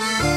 رادیو 0.00 0.31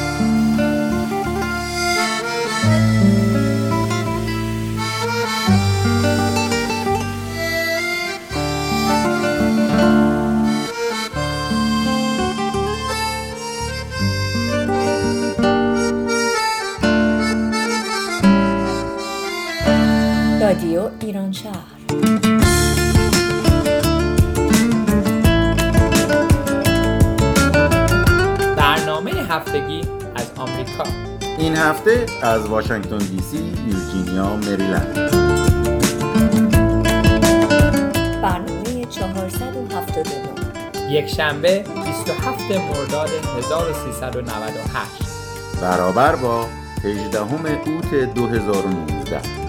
از 32.22 32.46
واشنگتن 32.46 32.98
دی 32.98 33.20
سی، 33.30 33.38
ویرجینیا، 33.38 34.36
مریلند. 34.36 34.94
برنامه 38.22 38.84
479 38.90 40.90
یک 40.90 41.06
شنبه 41.06 41.64
27 41.84 42.50
مرداد 42.50 43.08
1398 43.38 45.62
برابر 45.62 46.16
با 46.16 46.46
18 46.84 47.20
اوت 47.20 48.14
2019 48.14 49.45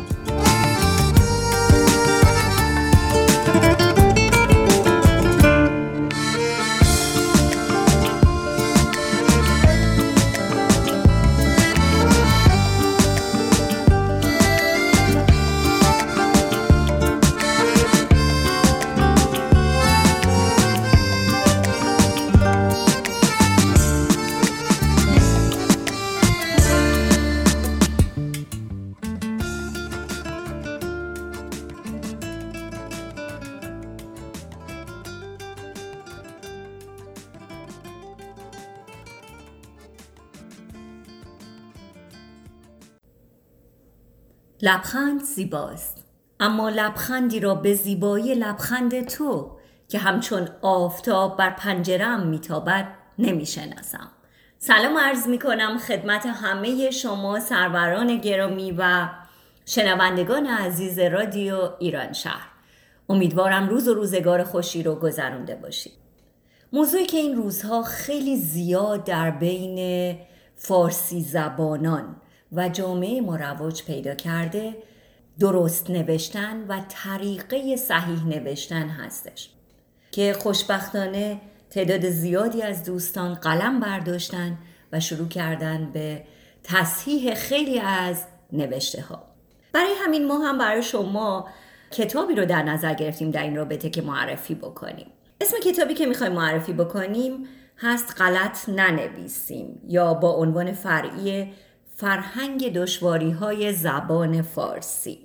لبخند 44.68 45.24
زیباست. 45.24 46.06
اما 46.40 46.70
لبخندی 46.70 47.40
را 47.40 47.56
به 47.56 47.74
زیبایی 47.74 48.36
لبخند 48.36 49.08
تو 49.08 49.58
که 49.88 50.00
همچون 50.00 50.50
آفتاب 50.62 51.38
بر 51.38 51.50
پنجرم 51.50 52.28
میتابد 52.28 52.88
نمی‌شناسم. 53.20 54.12
سلام 54.60 54.98
عرض 54.98 55.28
می 55.28 55.40
کنم 55.40 55.78
خدمت 55.78 56.26
همه 56.26 56.92
شما 56.92 57.40
سروران 57.40 58.18
گرامی 58.18 58.76
و 58.78 59.10
شنوندگان 59.66 60.46
عزیز 60.46 61.00
رادیو 61.00 61.70
ایران 61.80 62.14
شهر. 62.14 62.48
امیدوارم 63.10 63.70
روز 63.70 63.88
و 63.88 63.94
روزگار 63.94 64.44
خوشی 64.44 64.84
رو 64.84 64.96
گذرانده 64.96 65.56
باشید. 65.56 65.94
موضوعی 66.74 67.06
که 67.06 67.18
این 67.18 67.36
روزها 67.36 67.84
خیلی 67.84 68.38
زیاد 68.38 69.04
در 69.04 69.32
بین 69.32 70.18
فارسی 70.56 71.22
زبانان 71.22 72.16
و 72.52 72.70
جامعه 72.70 73.22
ما 73.22 73.36
رواج 73.36 73.84
پیدا 73.84 74.16
کرده 74.16 74.76
درست 75.40 75.90
نوشتن 75.90 76.66
و 76.68 76.82
طریقه 76.90 77.76
صحیح 77.76 78.24
نوشتن 78.26 78.90
هستش. 78.90 79.50
که 80.12 80.34
خوشبختانه 80.34 81.42
تعداد 81.70 82.10
زیادی 82.10 82.62
از 82.62 82.84
دوستان 82.84 83.34
قلم 83.34 83.80
برداشتن 83.80 84.58
و 84.92 85.00
شروع 85.00 85.28
کردن 85.28 85.92
به 85.94 86.24
تصحیح 86.64 87.34
خیلی 87.34 87.80
از 87.80 88.24
نوشته 88.54 89.02
ها 89.02 89.24
برای 89.74 89.94
همین 90.06 90.28
ما 90.28 90.38
هم 90.38 90.58
برای 90.58 90.84
شما 90.84 91.48
کتابی 91.92 92.36
رو 92.36 92.46
در 92.46 92.64
نظر 92.64 92.94
گرفتیم 92.94 93.32
در 93.32 93.44
این 93.44 93.56
رابطه 93.56 93.90
که 93.90 94.02
معرفی 94.02 94.56
بکنیم. 94.56 95.08
اسم 95.42 95.58
کتابی 95.66 95.94
که 95.94 96.06
می‌خوایم 96.06 96.34
معرفی 96.34 96.74
بکنیم 96.74 97.48
هست 97.78 98.22
غلط 98.22 98.70
ننویسیم 98.70 99.82
یا 99.88 100.14
با 100.14 100.32
عنوان 100.32 100.72
فرعی 100.72 101.54
فرهنگ 102.00 102.74
دشواری 102.74 103.32
های 103.32 103.74
زبان 103.74 104.42
فارسی 104.42 105.20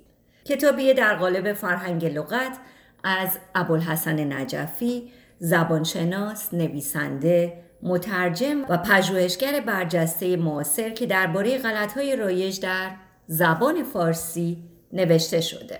کتابی 0.45 0.93
در 0.93 1.15
قالب 1.15 1.53
فرهنگ 1.53 2.05
لغت 2.05 2.57
از 3.03 3.37
ابوالحسن 3.55 4.33
نجفی 4.33 5.11
زبانشناس، 5.39 6.53
نویسنده، 6.53 7.53
مترجم 7.83 8.65
و 8.69 8.77
پژوهشگر 8.77 9.59
برجسته 9.59 10.37
معاصر 10.37 10.89
که 10.89 11.05
درباره 11.05 11.57
غلطهای 11.57 12.15
رایج 12.15 12.59
در 12.59 12.91
زبان 13.27 13.83
فارسی 13.83 14.57
نوشته 14.93 15.41
شده. 15.41 15.79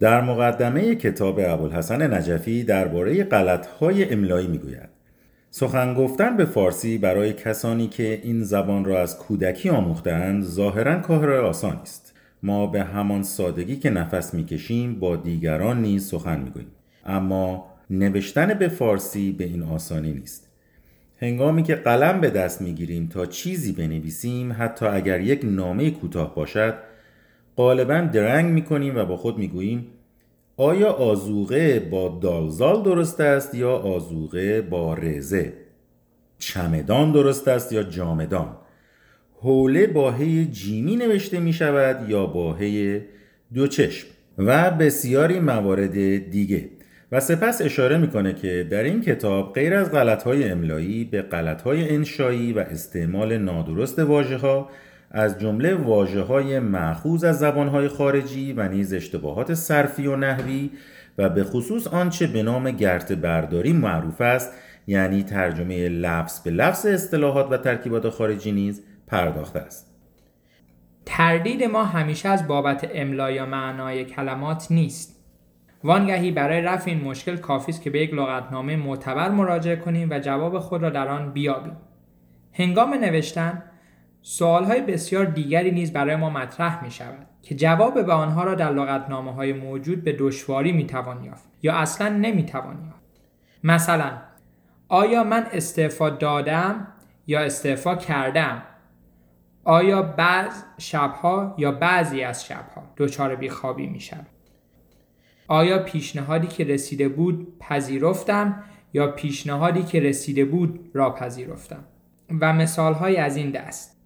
در 0.00 0.20
مقدمه 0.20 0.94
کتاب 0.94 1.40
ابوالحسن 1.44 2.14
نجفی 2.14 2.64
درباره 2.64 3.24
غلطهای 3.24 4.12
املایی 4.12 4.46
می‌گوید 4.46 4.97
سخن 5.50 5.94
گفتن 5.94 6.36
به 6.36 6.44
فارسی 6.44 6.98
برای 6.98 7.32
کسانی 7.32 7.86
که 7.86 8.20
این 8.22 8.42
زبان 8.42 8.84
را 8.84 9.00
از 9.00 9.18
کودکی 9.18 9.68
آموختند 9.68 10.42
ظاهرا 10.42 10.98
کار 10.98 11.32
آسانی 11.32 11.82
است 11.82 12.14
ما 12.42 12.66
به 12.66 12.82
همان 12.82 13.22
سادگی 13.22 13.76
که 13.76 13.90
نفس 13.90 14.34
می‌کشیم 14.34 14.94
با 14.94 15.16
دیگران 15.16 15.82
نیز 15.82 16.08
سخن 16.08 16.40
می‌گوییم. 16.40 16.68
اما 17.06 17.66
نوشتن 17.90 18.54
به 18.54 18.68
فارسی 18.68 19.32
به 19.32 19.44
این 19.44 19.62
آسانی 19.62 20.12
نیست. 20.12 20.48
هنگامی 21.20 21.62
که 21.62 21.74
قلم 21.74 22.20
به 22.20 22.30
دست 22.30 22.62
می‌گیریم 22.62 23.06
تا 23.06 23.26
چیزی 23.26 23.72
بنویسیم 23.72 24.56
حتی 24.58 24.86
اگر 24.86 25.20
یک 25.20 25.40
نامه 25.44 25.90
کوتاه 25.90 26.34
باشد 26.34 26.74
غالبا 27.56 28.00
درنگ 28.00 28.52
می‌کنیم 28.52 28.96
و 28.96 29.04
با 29.04 29.16
خود 29.16 29.38
می‌گوییم 29.38 29.86
آیا 30.60 30.92
آزوغه 30.92 31.80
با 31.80 32.18
دالزال 32.22 32.82
درست 32.82 33.20
است 33.20 33.54
یا 33.54 33.70
آزوغه 33.70 34.60
با 34.60 34.94
رزه؟ 34.94 35.52
چمدان 36.38 37.12
درست 37.12 37.48
است 37.48 37.72
یا 37.72 37.82
جامدان؟ 37.82 38.56
حوله 39.40 39.86
با 39.86 40.12
هی 40.12 40.44
جیمی 40.46 40.96
نوشته 40.96 41.40
می 41.40 41.52
شود 41.52 42.10
یا 42.10 42.26
با 42.26 42.54
هی 42.54 43.00
دو 43.54 43.66
چشم؟ 43.66 44.08
و 44.38 44.70
بسیاری 44.70 45.40
موارد 45.40 46.30
دیگه. 46.30 46.68
و 47.12 47.20
سپس 47.20 47.62
اشاره 47.62 47.98
می‌کنه 47.98 48.34
که 48.34 48.66
در 48.70 48.82
این 48.82 49.00
کتاب 49.00 49.52
غیر 49.52 49.74
از 49.74 49.92
غلطهای 49.92 50.48
املایی 50.48 51.04
به 51.04 51.22
غلطهای 51.22 51.88
انشایی 51.88 52.52
و 52.52 52.58
استعمال 52.58 53.38
نادرست 53.38 53.98
واژه 53.98 54.36
ها 54.36 54.70
از 55.10 55.38
جمله 55.38 55.74
واجه 55.74 56.20
های 56.20 56.58
معخوز 56.58 57.24
از 57.24 57.38
زبانهای 57.38 57.88
خارجی 57.88 58.52
و 58.52 58.68
نیز 58.68 58.92
اشتباهات 58.92 59.54
صرفی 59.54 60.06
و 60.06 60.16
نحوی 60.16 60.70
و 61.18 61.28
به 61.28 61.44
خصوص 61.44 61.86
آنچه 61.86 62.26
به 62.26 62.42
نام 62.42 62.70
گرت 62.70 63.12
برداری 63.12 63.72
معروف 63.72 64.20
است 64.20 64.52
یعنی 64.86 65.22
ترجمه 65.22 65.88
لفظ 65.88 66.40
به 66.40 66.50
لفظ 66.50 66.86
اصطلاحات 66.86 67.52
و 67.52 67.56
ترکیبات 67.56 68.08
خارجی 68.08 68.52
نیز 68.52 68.82
پرداخته 69.06 69.58
است. 69.58 69.94
تردید 71.06 71.64
ما 71.64 71.84
همیشه 71.84 72.28
از 72.28 72.46
بابت 72.46 72.90
املا 72.94 73.30
یا 73.30 73.46
معنای 73.46 74.04
کلمات 74.04 74.66
نیست. 74.70 75.24
وانگهی 75.84 76.30
برای 76.30 76.60
رفع 76.60 76.90
این 76.90 77.00
مشکل 77.00 77.36
کافی 77.36 77.72
است 77.72 77.82
که 77.82 77.90
به 77.90 78.00
یک 78.00 78.14
لغتنامه 78.14 78.76
معتبر 78.76 79.30
مراجعه 79.30 79.76
کنیم 79.76 80.10
و 80.10 80.18
جواب 80.18 80.58
خود 80.58 80.82
را 80.82 80.90
در 80.90 81.08
آن 81.08 81.32
بیابیم. 81.32 81.76
هنگام 82.52 82.94
نوشتن 82.94 83.62
های 84.40 84.80
بسیار 84.80 85.24
دیگری 85.24 85.70
نیز 85.70 85.92
برای 85.92 86.16
ما 86.16 86.30
مطرح 86.30 86.84
می 86.84 86.90
شود 86.90 87.26
که 87.42 87.54
جواب 87.54 88.06
به 88.06 88.12
آنها 88.12 88.44
را 88.44 88.54
در 88.54 88.72
لغتنامه 88.72 89.32
های 89.32 89.52
موجود 89.52 90.04
به 90.04 90.16
دشواری 90.18 90.72
می 90.72 90.86
توان 90.86 91.24
یافت 91.24 91.48
یا 91.62 91.74
اصلا 91.74 92.08
نمی 92.08 92.44
توان 92.44 92.84
یافت. 92.86 93.02
مثلا 93.64 94.12
آیا 94.88 95.24
من 95.24 95.46
استعفا 95.52 96.10
دادم 96.10 96.86
یا 97.26 97.40
استعفا 97.40 97.94
کردم؟ 97.94 98.62
آیا 99.64 100.02
بعض 100.02 100.62
شبها 100.78 101.54
یا 101.58 101.72
بعضی 101.72 102.22
از 102.22 102.44
شبها 102.44 102.82
دچار 102.96 103.36
بیخوابی 103.36 103.86
می 103.86 104.00
شود 104.00 104.26
آیا 105.48 105.78
پیشنهادی 105.78 106.46
که 106.46 106.64
رسیده 106.64 107.08
بود 107.08 107.58
پذیرفتم 107.60 108.62
یا 108.92 109.06
پیشنهادی 109.12 109.82
که 109.82 110.00
رسیده 110.00 110.44
بود 110.44 110.90
را 110.94 111.10
پذیرفتم؟ 111.10 111.84
و 112.40 112.52
مثال 112.52 112.94
های 112.94 113.16
از 113.16 113.36
این 113.36 113.50
دست. 113.50 113.97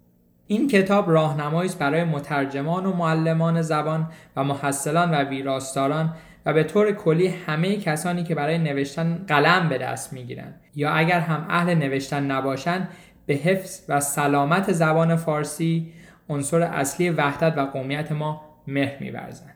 این 0.53 0.67
کتاب 0.67 1.11
راهنمایی 1.11 1.69
است 1.69 1.79
برای 1.79 2.03
مترجمان 2.03 2.85
و 2.85 2.93
معلمان 2.93 3.61
زبان 3.61 4.09
و 4.35 4.43
محصلان 4.43 5.11
و 5.11 5.15
ویراستاران 5.15 6.13
و 6.45 6.53
به 6.53 6.63
طور 6.63 6.91
کلی 6.91 7.27
همه 7.27 7.77
کسانی 7.77 8.23
که 8.23 8.35
برای 8.35 8.57
نوشتن 8.57 9.25
قلم 9.27 9.69
به 9.69 9.77
دست 9.77 10.13
می‌گیرند. 10.13 10.61
یا 10.75 10.91
اگر 10.91 11.19
هم 11.19 11.45
اهل 11.49 11.75
نوشتن 11.75 12.31
نباشند 12.31 12.89
به 13.25 13.33
حفظ 13.33 13.81
و 13.89 13.99
سلامت 13.99 14.71
زبان 14.71 15.15
فارسی 15.15 15.93
عنصر 16.29 16.61
اصلی 16.61 17.09
وحدت 17.09 17.57
و 17.57 17.65
قومیت 17.65 18.11
ما 18.11 18.41
مهر 18.67 18.99
میورزند 18.99 19.55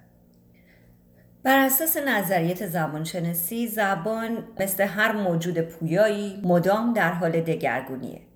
بر 1.44 1.66
اساس 1.66 1.98
نظریت 1.98 2.68
زبانشناسی 2.68 3.68
زبان 3.68 4.38
مثل 4.60 4.84
هر 4.84 5.12
موجود 5.12 5.62
پویایی 5.62 6.42
مدام 6.44 6.94
در 6.94 7.12
حال 7.12 7.32
دگرگونیه. 7.32 8.27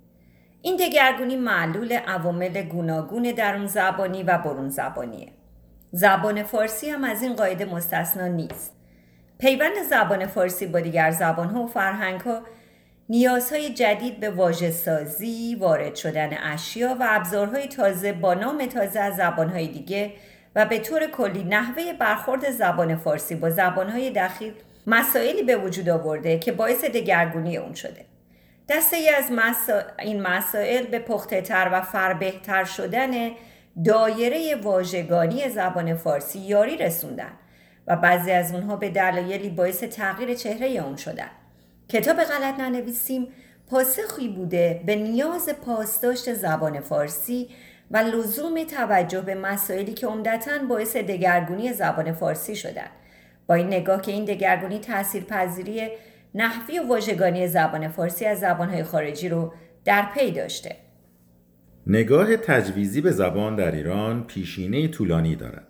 این 0.61 0.75
دگرگونی 0.75 1.35
معلول 1.35 1.93
عوامل 1.93 2.61
گوناگون 2.61 3.23
درون 3.23 3.67
زبانی 3.67 4.23
و 4.23 4.37
برون 4.37 4.69
زبانیه 4.69 5.27
زبان 5.91 6.43
فارسی 6.43 6.89
هم 6.89 7.03
از 7.03 7.23
این 7.23 7.35
قاعده 7.35 7.65
مستثنا 7.65 8.27
نیست 8.27 8.75
پیوند 9.39 9.73
زبان 9.89 10.25
فارسی 10.25 10.65
با 10.67 10.79
دیگر 10.79 11.11
زبانها 11.11 11.63
و 11.63 11.67
فرهنگها 11.67 12.41
نیازهای 13.09 13.73
جدید 13.73 14.19
به 14.19 14.29
واژه 14.29 14.71
سازی، 14.71 15.55
وارد 15.59 15.95
شدن 15.95 16.29
اشیا 16.43 16.97
و 16.99 17.07
ابزارهای 17.09 17.67
تازه 17.67 18.13
با 18.13 18.33
نام 18.33 18.65
تازه 18.65 18.99
از 18.99 19.15
زبانهای 19.15 19.67
دیگه 19.67 20.13
و 20.55 20.65
به 20.65 20.79
طور 20.79 21.07
کلی 21.07 21.43
نحوه 21.43 21.93
برخورد 21.93 22.51
زبان 22.51 22.95
فارسی 22.95 23.35
با 23.35 23.49
زبانهای 23.49 24.09
دخیل 24.09 24.53
مسائلی 24.87 25.43
به 25.43 25.57
وجود 25.57 25.89
آورده 25.89 26.39
که 26.39 26.51
باعث 26.51 26.85
دگرگونی 26.85 27.57
اون 27.57 27.73
شده. 27.73 28.10
دسته 28.71 28.97
ای 28.97 29.09
از 29.09 29.31
این 29.99 30.21
مسائل 30.21 30.85
به 30.85 30.99
پخته 30.99 31.41
تر 31.41 31.69
و 31.71 31.81
فربهتر 31.81 32.63
شدن 32.63 33.31
دایره 33.85 34.55
واژگانی 34.55 35.49
زبان 35.49 35.95
فارسی 35.95 36.39
یاری 36.39 36.77
رسوندن 36.77 37.31
و 37.87 37.95
بعضی 37.95 38.31
از 38.31 38.53
اونها 38.53 38.75
به 38.75 38.89
دلایلی 38.89 39.49
باعث 39.49 39.83
تغییر 39.83 40.33
چهره 40.35 40.67
اون 40.67 40.95
شدن. 40.95 41.29
کتاب 41.89 42.23
غلط 42.23 42.59
ننویسیم 42.59 43.27
پاسخی 43.69 44.29
بوده 44.29 44.81
به 44.85 44.95
نیاز 44.95 45.49
پاسداشت 45.49 46.33
زبان 46.33 46.79
فارسی 46.79 47.49
و 47.91 47.97
لزوم 47.97 48.63
توجه 48.63 49.21
به 49.21 49.35
مسائلی 49.35 49.93
که 49.93 50.07
عمدتا 50.07 50.51
باعث 50.69 50.97
دگرگونی 50.97 51.73
زبان 51.73 52.13
فارسی 52.13 52.55
شدن 52.55 52.89
با 53.47 53.55
این 53.55 53.67
نگاه 53.67 54.01
که 54.01 54.11
این 54.11 54.25
دگرگونی 54.25 54.79
تأثیر 54.79 55.23
پذیری 55.23 55.89
نحوی 56.35 56.79
و 56.79 56.87
واژگانی 56.87 57.47
زبان 57.47 57.87
فارسی 57.87 58.25
از 58.25 58.39
زبانهای 58.39 58.83
خارجی 58.83 59.29
رو 59.29 59.53
در 59.85 60.07
پی 60.15 60.31
داشته. 60.31 60.75
نگاه 61.87 62.37
تجویزی 62.37 63.01
به 63.01 63.11
زبان 63.11 63.55
در 63.55 63.71
ایران 63.71 64.23
پیشینه 64.23 64.87
طولانی 64.87 65.35
دارد. 65.35 65.67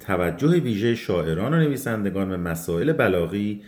توجه 0.00 0.48
ویژه 0.48 0.94
شاعران 0.94 1.54
و 1.54 1.56
نویسندگان 1.56 2.28
به 2.28 2.36
مسائل 2.36 2.92
بلاغی 2.92 3.62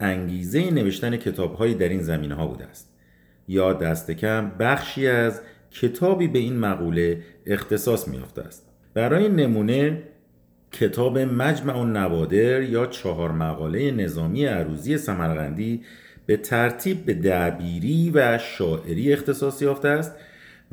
انگیزه 0.00 0.70
نوشتن 0.70 1.16
کتابهایی 1.16 1.74
در 1.74 1.88
این 1.88 2.02
زمینه 2.02 2.34
ها 2.34 2.46
بوده 2.46 2.64
است. 2.64 2.92
یا 3.48 3.72
دست 3.72 4.10
کم 4.10 4.50
بخشی 4.58 5.08
از 5.08 5.40
کتابی 5.70 6.28
به 6.28 6.38
این 6.38 6.58
مقوله 6.58 7.22
اختصاص 7.46 8.08
میافته 8.08 8.42
است. 8.42 8.68
برای 8.94 9.28
نمونه 9.28 10.02
کتاب 10.72 11.18
مجمع 11.18 11.78
النوادر 11.78 12.62
یا 12.62 12.86
چهار 12.86 13.32
مقاله 13.32 13.90
نظامی 13.90 14.46
عروزی 14.46 14.98
سمرقندی 14.98 15.82
به 16.26 16.36
ترتیب 16.36 17.04
به 17.04 17.14
دعبیری 17.14 18.10
و 18.14 18.38
شاعری 18.38 19.12
اختصاص 19.12 19.62
یافته 19.62 19.88
است 19.88 20.14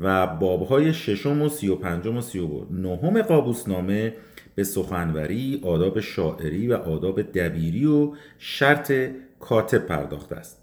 و 0.00 0.26
بابهای 0.26 0.92
ششم 0.92 1.42
و 1.42 1.48
سی 1.48 1.68
و 1.68 1.74
پنجم 1.74 2.16
و 2.16 2.20
سی 2.20 2.38
و 2.38 2.64
نهم 2.70 3.22
قابوسنامه 3.22 4.14
به 4.54 4.64
سخنوری، 4.64 5.60
آداب 5.64 6.00
شاعری 6.00 6.68
و 6.68 6.74
آداب 6.74 7.22
دبیری 7.22 7.86
و 7.86 8.12
شرط 8.38 8.92
کاتب 9.40 9.78
پرداخته 9.78 10.36
است. 10.36 10.59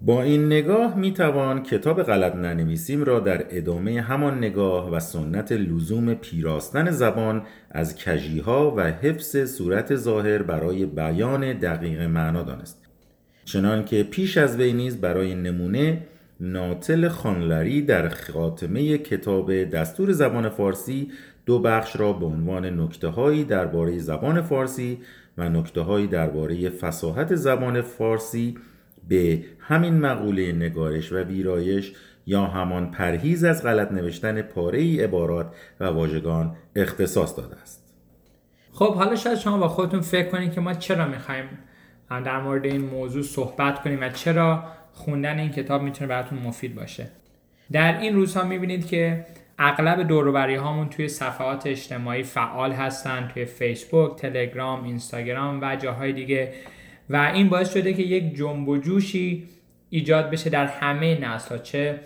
با 0.00 0.22
این 0.22 0.46
نگاه 0.46 0.96
می 0.98 1.12
توان 1.12 1.62
کتاب 1.62 2.02
غلط 2.02 2.34
ننویسیم 2.34 3.04
را 3.04 3.20
در 3.20 3.46
ادامه 3.50 4.00
همان 4.00 4.38
نگاه 4.38 4.90
و 4.90 5.00
سنت 5.00 5.52
لزوم 5.52 6.14
پیراستن 6.14 6.90
زبان 6.90 7.42
از 7.70 8.04
کجیها 8.04 8.74
و 8.76 8.80
حفظ 8.80 9.56
صورت 9.56 9.96
ظاهر 9.96 10.42
برای 10.42 10.86
بیان 10.86 11.52
دقیق 11.52 12.02
معنا 12.02 12.42
دانست. 12.42 12.84
چنان 13.44 13.84
که 13.84 14.02
پیش 14.02 14.38
از 14.38 14.56
وی 14.56 14.72
نیز 14.72 15.00
برای 15.00 15.34
نمونه 15.34 16.02
ناتل 16.40 17.08
خانلری 17.08 17.82
در 17.82 18.08
خاتمه 18.08 18.98
کتاب 18.98 19.64
دستور 19.64 20.12
زبان 20.12 20.48
فارسی 20.48 21.10
دو 21.46 21.58
بخش 21.58 21.96
را 21.96 22.12
به 22.12 22.26
عنوان 22.26 22.80
نکته 22.80 23.08
هایی 23.08 23.44
درباره 23.44 23.98
زبان 23.98 24.42
فارسی 24.42 24.98
و 25.38 25.48
نکته 25.48 25.80
هایی 25.80 26.06
درباره 26.06 26.70
فساحت 26.70 27.34
زبان 27.34 27.80
فارسی 27.80 28.56
به 29.08 29.44
همین 29.58 30.00
مقوله 30.00 30.52
نگارش 30.52 31.12
و 31.12 31.16
ویرایش 31.16 31.92
یا 32.26 32.44
همان 32.44 32.90
پرهیز 32.90 33.44
از 33.44 33.62
غلط 33.62 33.92
نوشتن 33.92 34.42
پاره 34.42 34.78
ای 34.78 35.00
عبارات 35.00 35.54
و 35.80 35.84
واژگان 35.84 36.56
اختصاص 36.76 37.36
داده 37.36 37.56
است. 37.56 37.94
خب 38.72 38.94
حالا 38.94 39.16
شاید 39.16 39.38
شما 39.38 39.58
با 39.58 39.68
خودتون 39.68 40.00
فکر 40.00 40.28
کنید 40.28 40.52
که 40.52 40.60
ما 40.60 40.74
چرا 40.74 41.08
می‌خوایم 41.08 41.44
در 42.10 42.40
مورد 42.40 42.64
این 42.64 42.80
موضوع 42.80 43.22
صحبت 43.22 43.82
کنیم 43.82 44.00
و 44.00 44.08
چرا 44.08 44.64
خوندن 44.92 45.38
این 45.38 45.50
کتاب 45.50 45.82
می‌تونه 45.82 46.08
براتون 46.08 46.38
مفید 46.38 46.74
باشه. 46.74 47.06
در 47.72 48.00
این 48.00 48.14
روزها 48.14 48.44
می‌بینید 48.44 48.86
که 48.86 49.26
اغلب 49.58 50.08
دوروبری 50.08 50.54
هامون 50.54 50.88
توی 50.88 51.08
صفحات 51.08 51.66
اجتماعی 51.66 52.22
فعال 52.22 52.72
هستن 52.72 53.28
توی 53.34 53.44
فیسبوک، 53.44 54.16
تلگرام، 54.16 54.84
اینستاگرام 54.84 55.58
و 55.62 55.76
جاهای 55.76 56.12
دیگه. 56.12 56.52
و 57.10 57.16
این 57.34 57.48
باعث 57.48 57.72
شده 57.72 57.94
که 57.94 58.02
یک 58.02 58.36
جنب 58.36 58.68
و 58.68 58.78
جوشی 58.78 59.48
ایجاد 59.90 60.30
بشه 60.30 60.50
در 60.50 60.66
همه 60.66 61.20
نسل 61.20 61.48
ها 61.54 61.58
چه 61.58 62.00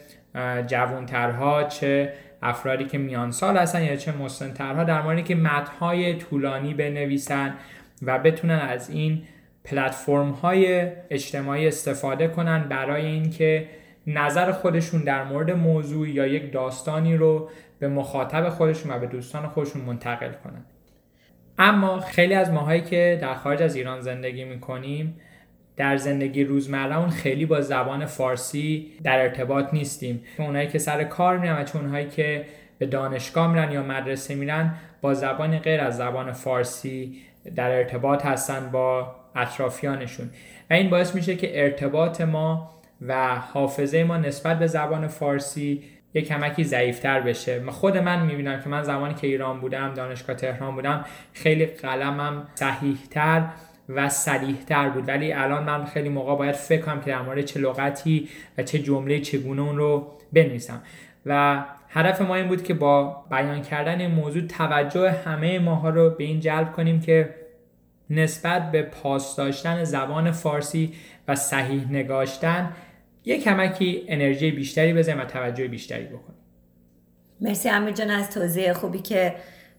جوانترها 0.66 1.64
چه 1.64 2.12
افرادی 2.42 2.84
که 2.84 2.98
میان 2.98 3.30
سال 3.30 3.56
هستن 3.56 3.82
یا 3.82 3.96
چه 3.96 4.12
مسنترها 4.12 4.84
در 4.84 5.02
مورد 5.02 5.24
که 5.24 5.34
متنهای 5.34 6.14
طولانی 6.14 6.74
بنویسن 6.74 7.54
و 8.02 8.18
بتونن 8.18 8.58
از 8.58 8.90
این 8.90 9.22
پلتفرم 9.64 10.30
های 10.30 10.90
اجتماعی 11.10 11.68
استفاده 11.68 12.28
کنن 12.28 12.68
برای 12.68 13.06
اینکه 13.06 13.68
نظر 14.06 14.52
خودشون 14.52 15.00
در 15.00 15.24
مورد 15.24 15.50
موضوع 15.50 16.08
یا 16.08 16.26
یک 16.26 16.52
داستانی 16.52 17.16
رو 17.16 17.50
به 17.78 17.88
مخاطب 17.88 18.48
خودشون 18.48 18.92
و 18.92 18.98
به 18.98 19.06
دوستان 19.06 19.46
خودشون 19.46 19.82
منتقل 19.82 20.32
کنن. 20.32 20.64
اما 21.58 22.00
خیلی 22.00 22.34
از 22.34 22.50
ماهایی 22.50 22.80
که 22.80 23.18
در 23.22 23.34
خارج 23.34 23.62
از 23.62 23.76
ایران 23.76 24.00
زندگی 24.00 24.44
می‌کنیم 24.44 25.20
در 25.76 25.96
زندگی 25.96 26.44
روزمرهمون 26.44 27.10
خیلی 27.10 27.46
با 27.46 27.60
زبان 27.60 28.06
فارسی 28.06 28.86
در 29.04 29.20
ارتباط 29.20 29.74
نیستیم. 29.74 30.22
اونایی 30.38 30.68
که 30.68 30.78
سر 30.78 31.04
کار 31.04 31.38
میرن 31.38 31.60
و 31.60 31.64
چون 31.64 31.80
اونهایی 31.80 32.08
که 32.08 32.44
به 32.78 32.86
دانشگاه 32.86 33.52
میرن 33.52 33.72
یا 33.72 33.82
مدرسه 33.82 34.34
میرن 34.34 34.74
با 35.00 35.14
زبان 35.14 35.58
غیر 35.58 35.80
از 35.80 35.96
زبان 35.96 36.32
فارسی 36.32 37.16
در 37.56 37.70
ارتباط 37.70 38.26
هستن 38.26 38.70
با 38.70 39.14
اطرافیانشون. 39.34 40.30
و 40.70 40.74
این 40.74 40.90
باعث 40.90 41.14
میشه 41.14 41.36
که 41.36 41.62
ارتباط 41.62 42.20
ما 42.20 42.70
و 43.06 43.36
حافظه 43.36 44.04
ما 44.04 44.16
نسبت 44.16 44.58
به 44.58 44.66
زبان 44.66 45.08
فارسی 45.08 45.82
یک 46.14 46.28
کمکی 46.28 46.64
ضعیفتر 46.64 47.20
بشه. 47.20 47.70
خود 47.70 47.96
من 47.96 48.26
می‌بینم 48.26 48.60
که 48.60 48.68
من 48.68 48.82
زمانی 48.82 49.14
که 49.14 49.26
ایران 49.26 49.60
بودم 49.60 49.94
دانشگاه 49.94 50.36
تهران 50.36 50.74
بودم 50.74 51.04
خیلی 51.32 51.66
قلمم 51.66 52.48
صحیحتر 52.54 53.48
و 53.88 54.08
صریحتر 54.08 54.88
بود. 54.88 55.08
ولی 55.08 55.32
الان 55.32 55.64
من 55.64 55.84
خیلی 55.84 56.08
موقع 56.08 56.36
باید 56.36 56.54
فکر 56.54 56.82
کنم 56.82 57.00
که 57.00 57.10
در 57.10 57.22
مورد 57.22 57.44
چه 57.44 57.60
لغتی 57.60 58.28
و 58.58 58.62
چه 58.62 58.78
جمله 58.78 59.20
چگونه 59.20 59.62
اون 59.62 59.76
رو 59.76 60.12
بنویسم. 60.32 60.82
و 61.26 61.64
هدف 61.88 62.20
ما 62.20 62.34
این 62.34 62.48
بود 62.48 62.62
که 62.62 62.74
با 62.74 63.24
بیان 63.30 63.62
کردن 63.62 64.00
این 64.00 64.10
موضوع 64.10 64.42
توجه 64.46 65.10
همه 65.10 65.58
ماها 65.58 65.90
رو 65.90 66.10
به 66.10 66.24
این 66.24 66.40
جلب 66.40 66.72
کنیم 66.72 67.00
که 67.00 67.34
نسبت 68.10 68.70
به 68.70 68.82
پاس 68.82 69.36
داشتن 69.36 69.84
زبان 69.84 70.30
فارسی 70.30 70.94
و 71.28 71.34
صحیح 71.34 71.90
نگاشتن 71.90 72.72
یک 73.28 73.44
کمکی 73.44 74.04
انرژی 74.08 74.50
بیشتری 74.50 74.92
بزنیم 74.92 75.20
و 75.20 75.24
توجه 75.24 75.68
بیشتری 75.68 76.04
بکنیم 76.04 76.38
مرسی 77.40 77.68
امیر 77.68 77.94
جان 77.94 78.10
از 78.10 78.30
توضیح 78.30 78.72
خوبی 78.72 78.98
که 78.98 79.34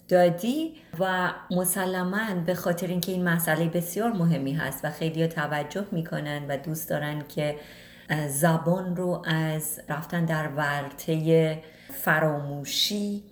دادی 0.07 0.73
و 0.99 1.33
مسلما 1.51 2.43
به 2.45 2.55
خاطر 2.55 2.87
اینکه 2.87 3.11
این 3.11 3.23
مسئله 3.23 3.65
بسیار 3.65 4.11
مهمی 4.11 4.53
هست 4.53 4.85
و 4.85 4.89
خیلی 4.89 5.27
توجه 5.27 5.85
می‌کنن 5.91 6.45
و 6.49 6.57
دوست 6.57 6.89
دارن 6.89 7.23
که 7.35 7.55
زبان 8.27 8.95
رو 8.95 9.23
از 9.25 9.81
رفتن 9.89 10.25
در 10.25 10.47
ورطه 10.47 11.57
فراموشی 12.03 13.23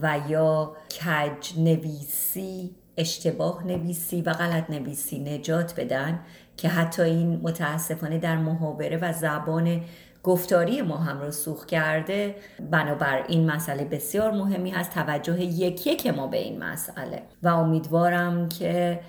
و 0.00 0.20
یا 0.28 0.76
کج 0.90 1.58
نویسی 1.58 2.70
اشتباه 2.96 3.66
نویسی 3.66 4.22
و 4.22 4.32
غلط 4.32 4.70
نویسی 4.70 5.18
نجات 5.18 5.80
بدن 5.80 6.20
که 6.56 6.68
حتی 6.68 7.02
این 7.02 7.40
متاسفانه 7.42 8.18
در 8.18 8.36
محاوره 8.36 8.96
و 8.96 9.12
زبان 9.12 9.80
گفتاری 10.22 10.82
ما 10.82 10.96
هم 10.96 11.20
رو 11.20 11.30
سوخ 11.30 11.66
کرده. 11.66 12.34
بنابر 12.70 13.24
این 13.28 13.50
مسئله 13.50 13.84
بسیار 13.84 14.30
مهمی 14.30 14.70
هست. 14.70 14.90
توجه 14.90 15.42
یکی 15.42 15.96
که 15.96 16.12
ما 16.12 16.26
به 16.26 16.36
این 16.36 16.64
مسئله. 16.64 17.22
و 17.42 17.48
امیدوارم 17.48 18.48
که 18.48 19.00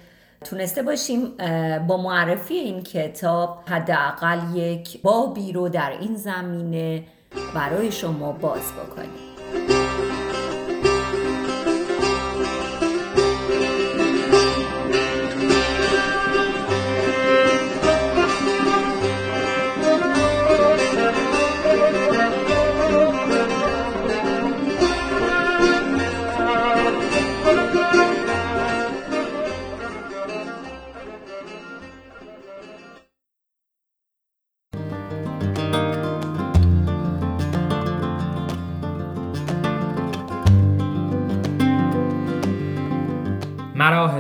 تونسته 0.45 0.83
باشیم 0.83 1.37
با 1.87 1.97
معرفی 1.97 2.53
این 2.53 2.83
کتاب 2.83 3.63
حداقل 3.67 4.39
یک 4.55 5.01
بابی 5.01 5.51
رو 5.51 5.69
در 5.69 5.91
این 6.01 6.15
زمینه 6.15 7.03
برای 7.55 7.91
شما 7.91 8.31
باز 8.31 8.73
بکنیم. 8.73 9.26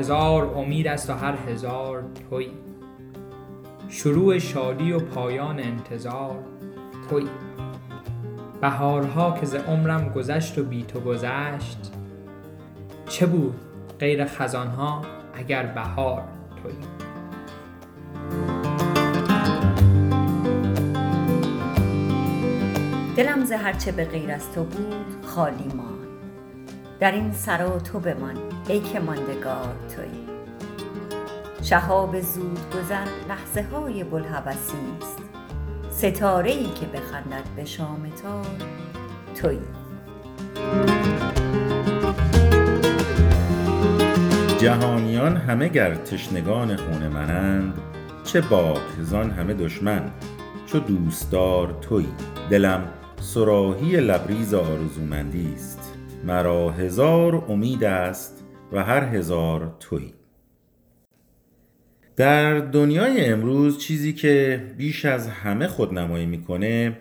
هزار 0.07 0.53
امید 0.55 0.87
است 0.87 1.09
و 1.09 1.13
هر 1.13 1.35
هزار 1.35 2.03
توی. 2.29 2.49
شروع 3.89 4.37
شادی 4.37 4.91
و 4.91 4.99
پایان 4.99 5.59
انتظار 5.59 6.39
توی. 7.09 7.25
بهارها 8.61 9.31
که 9.39 9.45
ز 9.45 9.55
عمرم 9.55 10.09
گذشت 10.09 10.57
و 10.57 10.63
بی 10.63 10.83
تو 10.83 10.99
گذشت 10.99 11.91
چه 13.09 13.25
بود 13.25 13.59
غیر 13.99 14.25
خزانها 14.25 15.01
اگر 15.33 15.65
بهار 15.65 16.23
توی؟ 16.63 16.73
دلم 23.15 23.45
ز 23.45 23.51
هرچه 23.51 23.91
به 23.91 24.05
غیر 24.05 24.31
از 24.31 24.51
تو 24.51 24.63
بود 24.63 25.25
خالی 25.25 25.67
مان 25.75 25.97
در 26.99 27.11
این 27.11 27.31
سرا 27.31 27.79
تو 27.79 27.99
بمان. 27.99 28.56
ای 28.69 28.79
که 28.79 28.99
ماندگار 28.99 29.75
تویی 29.95 30.27
شهاب 31.63 32.21
زود 32.21 32.59
گذر 32.75 33.07
لحظه 33.29 33.63
های 33.63 34.03
بلحبسی 34.03 34.77
است. 35.01 35.19
ستاره 35.89 36.51
ای 36.51 36.65
که 36.65 36.85
بخندد 36.85 37.43
به 37.55 37.65
شام 37.65 38.09
تار 38.23 38.45
تویی 39.35 39.59
جهانیان 44.59 45.37
همه 45.37 45.67
گر 45.67 45.95
تشنگان 45.95 46.75
خون 46.75 47.07
منند 47.07 47.73
چه 48.23 48.41
باک 48.41 49.01
زان 49.01 49.31
همه 49.31 49.53
دشمن 49.53 50.11
چو 50.65 50.79
دوستدار 50.79 51.77
تویی 51.81 52.13
دلم 52.49 52.83
صراحی 53.21 53.95
لبریز 53.95 54.53
آرزومندی 54.53 55.53
است. 55.55 55.93
مرا 56.23 56.69
هزار 56.69 57.43
امید 57.49 57.83
است 57.83 58.36
و 58.71 58.83
هر 58.83 59.03
هزار 59.03 59.75
تویی 59.79 60.13
در 62.15 62.59
دنیای 62.59 63.25
امروز 63.25 63.77
چیزی 63.77 64.13
که 64.13 64.65
بیش 64.77 65.05
از 65.05 65.27
همه 65.27 65.67
خودنمایی 65.67 66.25
می‌کنه 66.25 66.97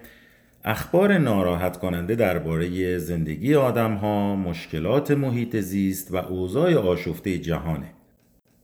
اخبار 0.64 1.18
ناراحت 1.18 1.76
کننده 1.76 2.14
درباره 2.14 2.98
زندگی 2.98 3.54
آدم 3.54 3.94
ها، 3.94 4.36
مشکلات 4.36 5.10
محیط 5.10 5.56
زیست 5.56 6.14
و 6.14 6.16
اوضاع 6.16 6.74
آشفته 6.74 7.38
جهانه. 7.38 7.90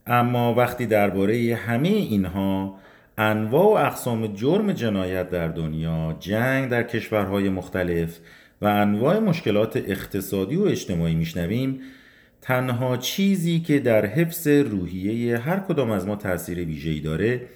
اما 0.06 0.54
وقتی 0.54 0.86
درباره 0.86 1.58
همه 1.66 1.88
اینها 1.88 2.78
انواع 3.18 3.64
و 3.64 3.86
اقسام 3.86 4.26
جرم 4.26 4.72
جنایت 4.72 5.30
در 5.30 5.48
دنیا، 5.48 6.16
جنگ 6.20 6.68
در 6.68 6.82
کشورهای 6.82 7.48
مختلف 7.48 8.18
و 8.62 8.66
انواع 8.66 9.18
مشکلات 9.18 9.76
اقتصادی 9.76 10.56
و 10.56 10.62
اجتماعی 10.62 11.14
میشنویم 11.14 11.80
تنها 12.42 12.96
چیزی 12.96 13.60
که 13.60 13.78
در 13.78 14.06
حفظ 14.06 14.46
روحیه 14.48 15.38
هر 15.38 15.60
کدام 15.60 15.90
از 15.90 16.06
ما 16.06 16.16
تاثیر 16.16 16.58
ویژه‌ای 16.58 17.00
داره 17.00 17.46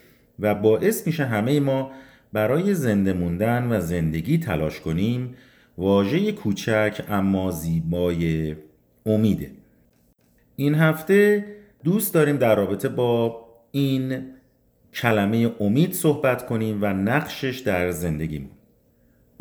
و 0.40 0.54
باعث 0.54 1.06
میشه 1.06 1.24
همه 1.24 1.60
ما 1.60 1.90
برای 2.32 2.74
زنده 2.74 3.12
موندن 3.12 3.72
و 3.72 3.80
زندگی 3.80 4.38
تلاش 4.38 4.80
کنیم 4.80 5.34
واژه 5.78 6.32
کوچک 6.32 7.04
اما 7.08 7.50
زیبای 7.50 8.56
امیده. 9.06 9.50
این 10.56 10.74
هفته 10.74 11.44
دوست 11.84 12.14
داریم 12.14 12.36
در 12.36 12.54
رابطه 12.54 12.88
با 12.88 13.40
این 13.70 14.22
کلمه 14.94 15.52
امید 15.60 15.92
صحبت 15.92 16.46
کنیم 16.46 16.78
و 16.82 16.86
نقشش 16.86 17.58
در 17.58 17.90
زندگیمون. 17.90 18.50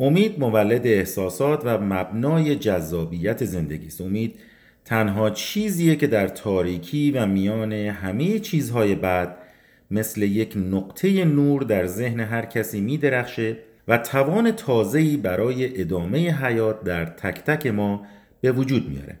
امید 0.00 0.38
مولد 0.38 0.86
احساسات 0.86 1.62
و 1.64 1.78
مبنای 1.78 2.56
جذابیت 2.56 3.44
زندگی 3.44 3.86
است. 3.86 4.00
امید 4.00 4.34
تنها 4.86 5.30
چیزیه 5.30 5.96
که 5.96 6.06
در 6.06 6.28
تاریکی 6.28 7.10
و 7.10 7.26
میان 7.26 7.72
همه 7.72 8.38
چیزهای 8.38 8.94
بعد 8.94 9.36
مثل 9.90 10.22
یک 10.22 10.56
نقطه 10.56 11.24
نور 11.24 11.62
در 11.62 11.86
ذهن 11.86 12.20
هر 12.20 12.44
کسی 12.44 12.80
می 12.80 12.98
درخشه 12.98 13.58
و 13.88 13.98
توان 13.98 14.52
تازه‌ای 14.52 15.16
برای 15.16 15.80
ادامه 15.80 16.44
حیات 16.44 16.84
در 16.84 17.04
تک 17.04 17.44
تک 17.44 17.66
ما 17.66 18.06
به 18.40 18.52
وجود 18.52 18.88
میاره. 18.88 19.18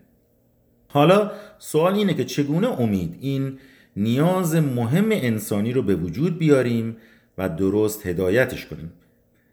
حالا 0.88 1.30
سوال 1.58 1.94
اینه 1.94 2.14
که 2.14 2.24
چگونه 2.24 2.80
امید 2.80 3.18
این 3.20 3.58
نیاز 3.96 4.54
مهم 4.54 5.08
انسانی 5.10 5.72
رو 5.72 5.82
به 5.82 5.94
وجود 5.94 6.38
بیاریم 6.38 6.96
و 7.38 7.48
درست 7.48 8.06
هدایتش 8.06 8.66
کنیم. 8.66 8.92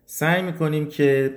سعی 0.06 0.42
می‌کنیم 0.42 0.88
که 0.88 1.34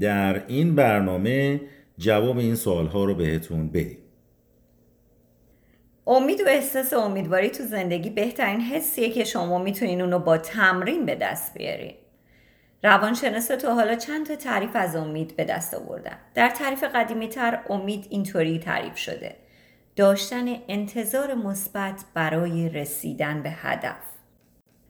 در 0.00 0.46
این 0.46 0.74
برنامه 0.74 1.60
جواب 1.98 2.38
این 2.38 2.54
سوالها 2.54 3.04
رو 3.04 3.14
بهتون 3.14 3.68
بدیم. 3.68 3.98
امید 6.08 6.40
و 6.40 6.44
احساس 6.48 6.92
امیدواری 6.92 7.50
تو 7.50 7.64
زندگی 7.64 8.10
بهترین 8.10 8.60
حسیه 8.60 9.10
که 9.10 9.24
شما 9.24 9.58
می‌تونین 9.58 10.00
اونو 10.00 10.18
با 10.18 10.38
تمرین 10.38 11.06
به 11.06 11.14
دست 11.14 11.54
بیارین. 11.54 11.94
روانشناسا 12.84 13.56
تو 13.56 13.70
حالا 13.70 13.94
چند 13.94 14.26
تا 14.26 14.36
تعریف 14.36 14.70
از 14.74 14.96
امید 14.96 15.36
به 15.36 15.44
دست 15.44 15.74
آوردن. 15.74 16.16
در 16.34 16.48
تعریف 16.48 16.84
قدیمی 16.84 17.28
تر 17.28 17.60
امید 17.68 18.06
اینطوری 18.10 18.58
تعریف 18.58 18.96
شده. 18.96 19.36
داشتن 19.96 20.46
انتظار 20.68 21.34
مثبت 21.34 22.04
برای 22.14 22.68
رسیدن 22.68 23.42
به 23.42 23.50
هدف. 23.50 23.96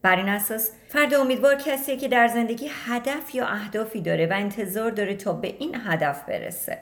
بر 0.03 0.17
این 0.17 0.29
اساس 0.29 0.71
فرد 0.89 1.15
امیدوار 1.15 1.55
کسیه 1.55 1.97
که 1.97 2.09
در 2.09 2.29
زندگی 2.29 2.71
هدف 2.87 3.35
یا 3.35 3.47
اهدافی 3.47 4.01
داره 4.01 4.27
و 4.27 4.33
انتظار 4.33 4.91
داره 4.91 5.15
تا 5.15 5.33
به 5.33 5.55
این 5.59 5.77
هدف 5.87 6.25
برسه. 6.25 6.79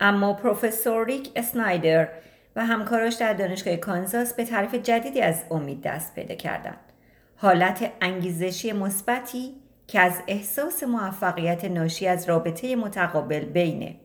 اما 0.00 0.32
پروفسور 0.32 1.06
ریک 1.06 1.30
اسنایدر 1.36 2.08
و 2.56 2.66
همکاراش 2.66 3.14
در 3.14 3.32
دانشگاه 3.32 3.76
کانزاس 3.76 4.34
به 4.34 4.44
تعریف 4.44 4.74
جدیدی 4.74 5.20
از 5.20 5.42
امید 5.50 5.82
دست 5.82 6.14
پیدا 6.14 6.34
کردند. 6.34 6.92
حالت 7.36 7.92
انگیزشی 8.00 8.72
مثبتی 8.72 9.54
که 9.86 10.00
از 10.00 10.22
احساس 10.28 10.82
موفقیت 10.82 11.64
ناشی 11.64 12.06
از 12.06 12.28
رابطه 12.28 12.76
متقابل 12.76 13.44
بین 13.44 13.96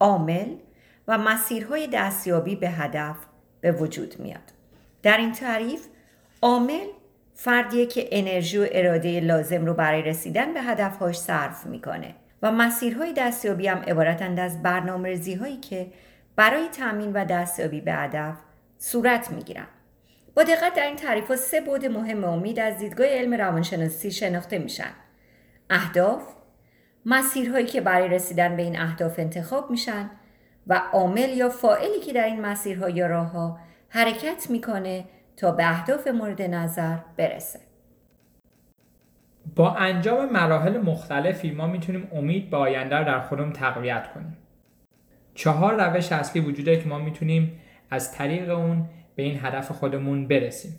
عامل 0.00 0.48
و 1.08 1.18
مسیرهای 1.18 1.86
دستیابی 1.86 2.56
به 2.56 2.68
هدف 2.68 3.16
به 3.60 3.72
وجود 3.72 4.14
میاد. 4.18 4.52
در 5.02 5.16
این 5.16 5.32
تعریف 5.32 5.86
عامل 6.42 6.86
فردیه 7.34 7.86
که 7.86 8.08
انرژی 8.12 8.58
و 8.58 8.66
اراده 8.72 9.20
لازم 9.20 9.66
رو 9.66 9.74
برای 9.74 10.02
رسیدن 10.02 10.54
به 10.54 10.62
هدفهاش 10.62 11.18
صرف 11.18 11.66
می‌کنه 11.66 12.14
و 12.42 12.52
مسیرهای 12.52 13.12
دستیابی 13.12 13.66
هم 13.66 13.78
عبارتند 13.78 14.40
از 14.40 14.62
برنامه 14.62 15.20
هایی 15.40 15.56
که 15.56 15.86
برای 16.38 16.68
تامین 16.68 17.12
و 17.12 17.24
دستیابی 17.24 17.80
به 17.80 17.92
هدف 17.92 18.36
صورت 18.78 19.30
می‌گیرن. 19.30 19.66
با 20.34 20.42
دقت 20.42 20.74
در 20.74 20.86
این 20.86 20.96
تعریف 20.96 21.34
سه 21.34 21.60
بود 21.60 21.86
مهم 21.86 22.24
امید 22.24 22.60
از 22.60 22.78
دیدگاه 22.78 23.06
علم 23.06 23.34
روانشناسی 23.34 24.10
شناخته 24.10 24.58
میشن. 24.58 24.90
اهداف، 25.70 26.22
مسیرهایی 27.06 27.66
که 27.66 27.80
برای 27.80 28.08
رسیدن 28.08 28.56
به 28.56 28.62
این 28.62 28.80
اهداف 28.80 29.18
انتخاب 29.18 29.70
میشن 29.70 30.10
و 30.66 30.82
عامل 30.92 31.28
یا 31.28 31.48
فائلی 31.48 32.00
که 32.00 32.12
در 32.12 32.24
این 32.24 32.40
مسیرها 32.40 32.90
یا 32.90 33.06
راهها 33.06 33.58
حرکت 33.88 34.50
می‌کنه 34.50 35.04
تا 35.36 35.50
به 35.50 35.70
اهداف 35.70 36.06
مورد 36.08 36.42
نظر 36.42 36.96
برسه. 37.16 37.60
با 39.56 39.74
انجام 39.74 40.32
مراحل 40.32 40.78
مختلفی 40.78 41.50
ما 41.50 41.66
می‌تونیم 41.66 42.08
امید 42.12 42.50
به 42.50 42.56
آینده 42.56 43.04
در 43.04 43.20
خودمون 43.20 43.52
تقویت 43.52 44.12
کنیم. 44.14 44.36
چهار 45.38 45.88
روش 45.88 46.12
اصلی 46.12 46.40
وجوده 46.40 46.82
که 46.82 46.88
ما 46.88 46.98
می‌تونیم 46.98 47.60
از 47.90 48.12
طریق 48.12 48.50
اون 48.50 48.86
به 49.16 49.22
این 49.22 49.38
هدف 49.42 49.72
خودمون 49.72 50.28
برسیم. 50.28 50.74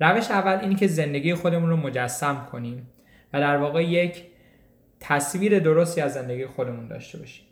روش 0.00 0.30
اول 0.30 0.58
اینه 0.62 0.74
که 0.74 0.86
زندگی 0.86 1.34
خودمون 1.34 1.70
رو 1.70 1.76
مجسم 1.76 2.46
کنیم 2.52 2.88
و 3.32 3.40
در 3.40 3.56
واقع 3.56 3.84
یک 3.84 4.24
تصویر 5.00 5.58
درستی 5.58 6.00
از 6.00 6.14
زندگی 6.14 6.46
خودمون 6.46 6.88
داشته 6.88 7.18
باشیم. 7.18 7.46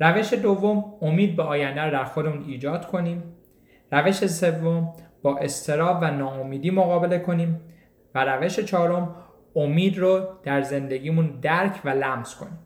روش 0.00 0.32
دوم 0.32 0.84
امید 1.00 1.36
به 1.36 1.42
آینده 1.42 1.80
رو 1.80 1.90
در 1.90 2.04
خودمون 2.04 2.44
ایجاد 2.44 2.86
کنیم. 2.86 3.22
روش 3.92 4.26
سوم 4.26 4.92
با 5.22 5.38
استراب 5.38 5.98
و 6.02 6.10
ناامیدی 6.10 6.70
مقابله 6.70 7.18
کنیم. 7.18 7.60
و 8.14 8.24
روش 8.24 8.60
چهارم 8.60 9.14
امید 9.56 9.98
رو 9.98 10.28
در 10.42 10.62
زندگیمون 10.62 11.26
درک 11.26 11.80
و 11.84 11.88
لمس 11.88 12.36
کنیم. 12.36 12.58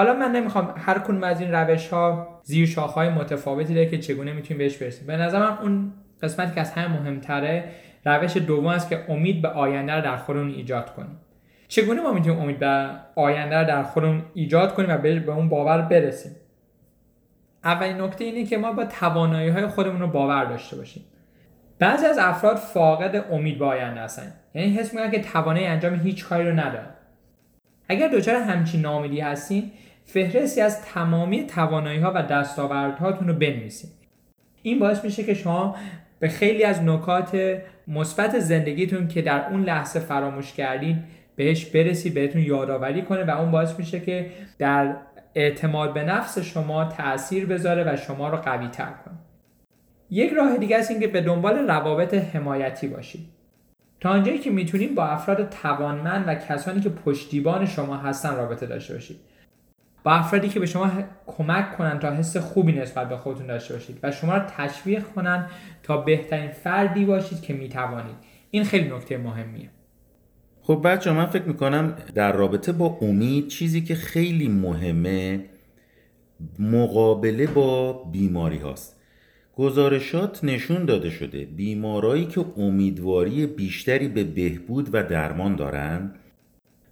حالا 0.00 0.14
من 0.14 0.32
نمی‌خوام 0.32 0.74
هر 0.76 0.98
کدوم 0.98 1.22
از 1.22 1.40
این 1.40 1.52
روش 1.52 1.88
ها 1.88 2.40
زیر 2.42 2.66
شاخه 2.66 2.94
های 2.94 3.08
متفاوتی 3.08 3.74
داره 3.74 3.86
که 3.86 3.98
چگونه 3.98 4.32
می‌تونیم 4.32 4.58
بهش 4.58 4.76
برسیم. 4.76 5.06
به 5.06 5.16
نظر 5.16 5.38
من 5.38 5.58
اون 5.62 5.92
قسمتی 6.22 6.54
که 6.54 6.60
از 6.60 6.72
همه 6.72 7.00
مهمتره 7.00 7.64
روش 8.04 8.36
دوم 8.36 8.66
است 8.66 8.88
که 8.88 9.04
امید 9.08 9.42
به 9.42 9.48
آینده 9.48 9.92
رو 9.92 10.02
در 10.02 10.16
خودمون 10.16 10.48
ایجاد 10.48 10.94
کنیم. 10.94 11.18
چگونه 11.68 12.00
ما 12.00 12.12
می‌تونیم 12.12 12.40
امید 12.40 12.58
به 12.58 12.90
آینده 13.16 13.58
رو 13.58 13.66
در 13.66 13.82
خودمون 13.82 14.22
ایجاد 14.34 14.74
کنیم 14.74 14.90
و 14.90 14.98
به 14.98 15.32
اون 15.32 15.48
باور 15.48 15.82
برسیم؟ 15.82 16.32
اولین 17.64 18.00
نکته 18.00 18.24
اینه 18.24 18.44
که 18.44 18.58
ما 18.58 18.72
با 18.72 18.84
توانایی 18.84 19.48
های 19.48 19.66
خودمون 19.66 20.00
رو 20.00 20.06
باور 20.06 20.44
داشته 20.44 20.76
باشیم. 20.76 21.04
بعضی 21.78 22.06
از 22.06 22.18
افراد 22.18 22.56
فاقد 22.56 23.24
امید 23.32 23.58
به 23.58 23.64
آینده 23.64 24.00
هستن. 24.00 24.32
یعنی 24.54 24.70
حس 24.70 24.94
می‌کنن 24.94 25.10
که 25.10 25.20
توانایی 25.20 25.66
انجام 25.66 25.94
هیچ 25.94 26.24
کاری 26.24 26.48
رو 26.48 26.52
ندارن. 26.52 26.90
اگر 27.88 28.08
دچار 28.08 28.34
همچین 28.34 28.80
ناامیدی 28.80 29.20
هستین 29.20 29.70
فهرستی 30.12 30.60
از 30.60 30.82
تمامی 30.82 31.46
توانایی 31.46 31.98
ها 31.98 32.12
و 32.14 32.22
دستاوردهاتون 32.22 33.28
رو 33.28 33.34
بنویسید. 33.34 33.90
این 34.62 34.78
باعث 34.78 35.04
میشه 35.04 35.24
که 35.24 35.34
شما 35.34 35.76
به 36.18 36.28
خیلی 36.28 36.64
از 36.64 36.82
نکات 36.82 37.58
مثبت 37.88 38.38
زندگیتون 38.38 39.08
که 39.08 39.22
در 39.22 39.48
اون 39.50 39.62
لحظه 39.62 40.00
فراموش 40.00 40.52
کردین 40.52 41.04
بهش 41.36 41.66
برسی 41.66 42.10
بهتون 42.10 42.42
یادآوری 42.42 43.02
کنه 43.02 43.24
و 43.24 43.30
اون 43.30 43.50
باعث 43.50 43.78
میشه 43.78 44.00
که 44.00 44.30
در 44.58 44.96
اعتماد 45.34 45.94
به 45.94 46.04
نفس 46.04 46.38
شما 46.38 46.84
تاثیر 46.84 47.46
بذاره 47.46 47.92
و 47.92 47.96
شما 47.96 48.28
رو 48.28 48.36
قوی 48.36 48.68
تر 48.68 48.92
کنه. 49.04 49.14
یک 50.10 50.32
راه 50.32 50.56
دیگه 50.56 50.78
است 50.78 50.90
اینکه 50.90 51.08
به 51.08 51.20
دنبال 51.20 51.58
روابط 51.58 52.14
حمایتی 52.14 52.88
باشید. 52.88 53.28
تا 54.00 54.10
آنجایی 54.10 54.38
که 54.38 54.50
می‌تونید 54.50 54.94
با 54.94 55.06
افراد 55.06 55.48
توانمند 55.48 56.24
و 56.26 56.34
کسانی 56.34 56.80
که 56.80 56.88
پشتیبان 56.88 57.66
شما 57.66 57.96
هستن 57.96 58.36
رابطه 58.36 58.66
داشته 58.66 58.94
باشید. 58.94 59.29
با 60.02 60.12
افرادی 60.12 60.48
که 60.48 60.60
به 60.60 60.66
شما 60.66 60.90
کمک 61.26 61.76
کنن 61.76 61.98
تا 61.98 62.10
حس 62.10 62.36
خوبی 62.36 62.72
نسبت 62.72 63.08
به 63.08 63.16
خودتون 63.16 63.46
داشته 63.46 63.74
باشید 63.74 63.98
و 64.02 64.10
شما 64.10 64.36
رو 64.36 64.42
تشویق 64.56 65.04
کنن 65.04 65.46
تا 65.82 65.96
بهترین 65.96 66.50
فردی 66.50 67.04
باشید 67.04 67.40
که 67.40 67.54
می‌توانید. 67.54 68.16
این 68.50 68.64
خیلی 68.64 68.88
نکته 68.88 69.18
مهمیه. 69.18 69.70
خب 70.62 70.80
بچه 70.84 71.12
من 71.12 71.26
فکر 71.26 71.44
می‌کنم 71.44 71.96
در 72.14 72.32
رابطه 72.32 72.72
با 72.72 72.98
امید 73.00 73.48
چیزی 73.48 73.80
که 73.80 73.94
خیلی 73.94 74.48
مهمه 74.48 75.44
مقابله 76.58 77.46
با 77.46 77.92
بیماری 77.92 78.58
هاست. 78.58 79.00
گزارشات 79.56 80.44
نشون 80.44 80.84
داده 80.84 81.10
شده 81.10 81.44
بیمارایی 81.44 82.26
که 82.26 82.44
امیدواری 82.56 83.46
بیشتری 83.46 84.08
به 84.08 84.24
بهبود 84.24 84.88
و 84.92 85.02
درمان 85.02 85.56
دارند 85.56 86.14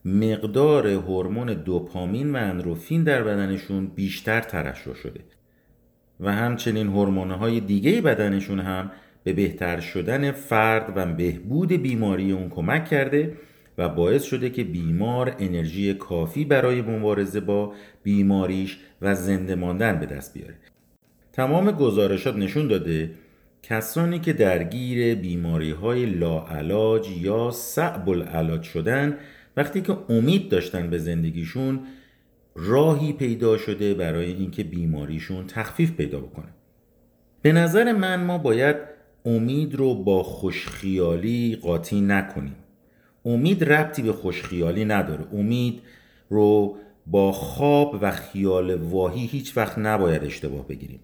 مقدار 0.09 0.87
هورمون 0.87 1.55
دوپامین 1.55 2.33
و 2.33 2.37
اندروفین 2.37 3.05
در 3.05 3.23
بدنشون 3.23 3.87
بیشتر 3.87 4.41
ترشح 4.41 4.95
شده 4.95 5.21
و 6.21 6.33
همچنین 6.33 6.87
هورمون‌های 6.87 7.61
دیگه 7.61 8.01
بدنشون 8.01 8.61
هم 8.61 8.91
به 9.25 9.33
بهتر 9.33 9.81
شدن 9.81 10.33
فرد 10.33 10.93
و 10.97 11.07
بهبود 11.07 11.73
بیماری 11.73 12.33
اون 12.33 12.49
کمک 12.49 12.85
کرده 12.85 13.37
و 13.79 13.89
باعث 13.89 14.25
شده 14.25 14.51
که 14.51 14.65
بیمار 14.65 15.35
انرژی 15.39 15.95
کافی 15.95 16.45
برای 16.45 16.83
مبارزه 16.83 17.41
با 17.41 17.73
بیماریش 18.03 18.79
و 19.03 19.15
زنده 19.15 19.55
ماندن 19.55 20.01
به 20.01 20.07
دست 20.07 20.35
بیاره. 20.35 20.55
تمام 21.33 21.71
گزارشات 21.71 22.37
نشون 22.37 22.69
داده 22.69 23.11
کسانی 23.63 24.19
که 24.19 24.33
درگیر 24.33 25.15
بیماری 25.15 25.71
های 25.71 26.07
لاعلاج 26.07 27.09
یا 27.21 27.51
صعب 27.51 28.09
العلاج 28.09 28.63
شدن 28.63 29.17
وقتی 29.59 29.81
که 29.81 29.97
امید 30.09 30.49
داشتن 30.49 30.91
به 30.91 30.99
زندگیشون 30.99 31.81
راهی 32.55 33.13
پیدا 33.13 33.59
شده 33.59 33.95
برای 33.95 34.33
اینکه 34.33 34.65
بیماریشون 34.65 35.47
تخفیف 35.47 35.93
پیدا 35.93 36.21
بکنه. 36.21 36.49
به 37.43 37.53
نظر 37.53 37.93
من 37.93 38.25
ما 38.25 38.39
باید 38.39 38.77
امید 39.25 39.75
رو 39.75 39.95
با 39.95 40.23
خوشخیالی 40.23 41.59
قاطی 41.63 42.01
نکنیم. 42.01 42.57
امید 43.25 43.65
ربطی 43.65 44.03
به 44.03 44.13
خوشخیالی 44.13 44.85
نداره. 44.85 45.25
امید 45.33 45.83
رو 46.29 46.77
با 47.07 47.33
خواب 47.33 47.99
و 48.03 48.11
خیال 48.11 48.75
واهی 48.75 49.27
هیچ 49.27 49.57
وقت 49.57 49.79
نباید 49.79 50.25
اشتباه 50.25 50.69
بگیریم. 50.69 51.01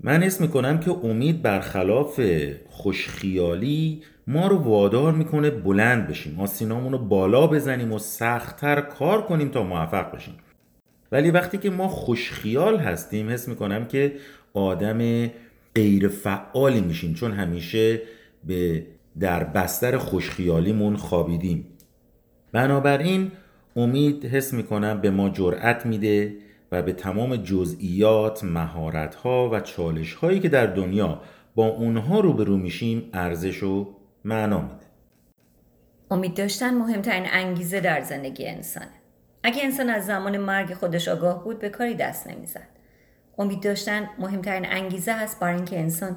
من 0.00 0.22
اسم 0.22 0.44
می‌کنم 0.44 0.80
که 0.80 0.90
امید 0.90 1.42
برخلاف 1.42 2.20
خوشخیالی 2.68 4.02
ما 4.32 4.46
رو 4.46 4.56
وادار 4.56 5.12
می‌کنه 5.12 5.50
بلند 5.50 6.08
بشیم. 6.08 6.40
آسینامون 6.40 6.92
رو 6.92 6.98
بالا 6.98 7.46
بزنیم 7.46 7.92
و 7.92 7.98
سختتر 7.98 8.80
کار 8.80 9.22
کنیم 9.22 9.48
تا 9.48 9.62
موفق 9.62 10.14
بشیم. 10.14 10.34
ولی 11.12 11.30
وقتی 11.30 11.58
که 11.58 11.70
ما 11.70 11.88
خوشخیال 11.88 12.76
هستیم 12.76 13.30
حس 13.30 13.48
می‌کنم 13.48 13.84
که 13.84 14.12
آدم 14.54 15.30
غیر 15.74 16.08
فعالی 16.08 16.80
میشیم 16.80 17.14
چون 17.14 17.32
همیشه 17.32 18.02
به 18.46 18.86
در 19.20 19.44
بستر 19.44 19.98
خوشخیالیمون 19.98 20.96
خوابیدیم. 20.96 21.66
بنابراین 22.52 23.32
امید 23.76 24.24
حس 24.24 24.54
می‌کنم 24.54 25.00
به 25.00 25.10
ما 25.10 25.28
جرأت 25.28 25.86
میده 25.86 26.36
و 26.72 26.82
به 26.82 26.92
تمام 26.92 27.36
جزئیات، 27.36 28.44
مهارت‌ها 28.44 29.50
و 29.52 29.60
چالش‌هایی 29.60 30.40
که 30.40 30.48
در 30.48 30.66
دنیا 30.66 31.20
با 31.54 31.66
اونها 31.66 32.20
روبرو 32.20 32.56
میشیم 32.56 33.02
ارزش 33.12 33.62
و 33.62 33.88
معنا 34.24 34.60
میده. 34.60 34.86
امید 36.10 36.36
داشتن 36.36 36.74
مهمترین 36.74 37.26
انگیزه 37.30 37.80
در 37.80 38.00
زندگی 38.00 38.46
انسانه. 38.46 38.90
اگه 39.42 39.62
انسان 39.64 39.90
از 39.90 40.06
زمان 40.06 40.38
مرگ 40.38 40.74
خودش 40.74 41.08
آگاه 41.08 41.44
بود 41.44 41.58
به 41.58 41.68
کاری 41.68 41.94
دست 41.94 42.26
نمی‌زد. 42.26 42.68
امید 43.38 43.62
داشتن 43.62 44.08
مهمترین 44.18 44.66
انگیزه 44.66 45.12
هست 45.12 45.40
برای 45.40 45.54
اینکه 45.54 45.78
انسان 45.78 46.16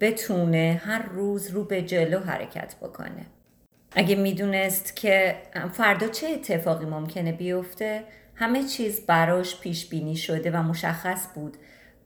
بتونه 0.00 0.80
هر 0.84 1.02
روز 1.02 1.50
رو 1.50 1.64
به 1.64 1.82
جلو 1.82 2.20
حرکت 2.20 2.74
بکنه. 2.76 3.26
اگه 3.92 4.16
می‌دونست 4.16 4.96
که 4.96 5.36
فردا 5.72 6.08
چه 6.08 6.26
اتفاقی 6.26 6.86
ممکنه 6.86 7.32
بیفته 7.32 8.04
همه 8.34 8.62
چیز 8.62 9.06
براش 9.06 9.60
پیش 9.60 9.88
بینی 9.88 10.16
شده 10.16 10.50
و 10.50 10.62
مشخص 10.62 11.26
بود 11.34 11.56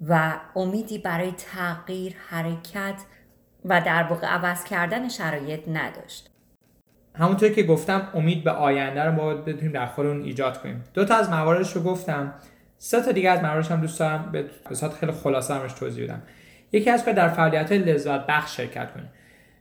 و 0.09 0.41
امیدی 0.57 0.99
برای 0.99 1.33
تغییر 1.33 2.17
حرکت 2.29 3.03
و 3.65 3.81
در 3.81 4.03
واقع 4.03 4.27
عوض 4.27 4.65
کردن 4.65 5.09
شرایط 5.09 5.61
نداشت. 5.69 6.31
همونطور 7.15 7.49
که 7.49 7.63
گفتم 7.63 8.09
امید 8.15 8.45
به 8.45 8.51
آینده 8.51 9.03
رو 9.05 9.13
باید 9.13 9.45
بتونیم 9.45 9.73
در 9.73 9.87
خودمون 9.87 10.23
ایجاد 10.23 10.63
کنیم. 10.63 10.85
دو 10.95 11.05
تا 11.05 11.15
از 11.15 11.31
مواردش 11.31 11.73
رو 11.73 11.83
گفتم. 11.83 12.35
سه 12.79 13.03
تا 13.03 13.13
دیگه 13.13 13.31
از 13.31 13.43
مواردش 13.43 13.71
هم 13.71 13.81
دوست 13.81 14.01
دارم. 14.01 14.33
به 14.33 14.75
صورت 14.75 14.93
خیلی 14.93 15.13
خلاصه 15.13 15.55
همش 15.55 15.73
توضیح 15.73 16.05
بدم. 16.05 16.23
یکی 16.73 16.91
از 16.91 17.05
که 17.05 17.13
در 17.13 17.29
فعالیت 17.29 17.73
لذت 17.73 18.27
بخش 18.27 18.57
شرکت 18.57 18.93
کنیم. 18.93 19.09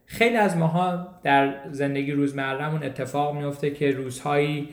خیلی 0.05 0.37
از 0.37 0.57
ماها 0.57 1.07
در 1.23 1.55
زندگی 1.71 2.11
روزمرهمون 2.11 2.83
اتفاق 2.83 3.35
میفته 3.35 3.71
که 3.71 3.91
روزهایی 3.91 4.69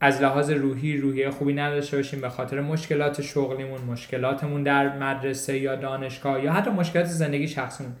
از 0.00 0.22
لحاظ 0.22 0.50
روحی 0.50 0.96
روحی 0.96 1.30
خوبی 1.30 1.54
نداشته 1.54 1.96
باشیم 1.96 2.20
به 2.20 2.28
خاطر 2.28 2.60
مشکلات 2.60 3.22
شغلیمون 3.22 3.80
مشکلاتمون 3.80 4.62
در 4.62 4.98
مدرسه 4.98 5.58
یا 5.58 5.76
دانشگاه 5.76 6.44
یا 6.44 6.52
حتی 6.52 6.70
مشکلات 6.70 7.06
زندگی 7.06 7.48
شخصیمون. 7.48 7.92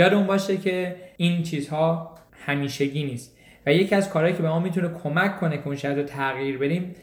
یادمون 0.00 0.26
باشه 0.26 0.56
که 0.56 0.96
این 1.16 1.42
چیزها 1.42 2.14
همیشگی 2.46 3.04
نیست. 3.04 3.36
و 3.66 3.72
یکی 3.72 3.94
از 3.94 4.10
کارهایی 4.10 4.36
که 4.36 4.42
به 4.42 4.48
ما 4.48 4.58
می‌تونه 4.58 4.88
کمک 5.02 5.40
کنه 5.40 5.56
که 5.56 5.66
اون 5.66 5.76
شرایط 5.76 5.98
رو 5.98 6.04
تغییر 6.04 6.58
بدیم 6.58 6.94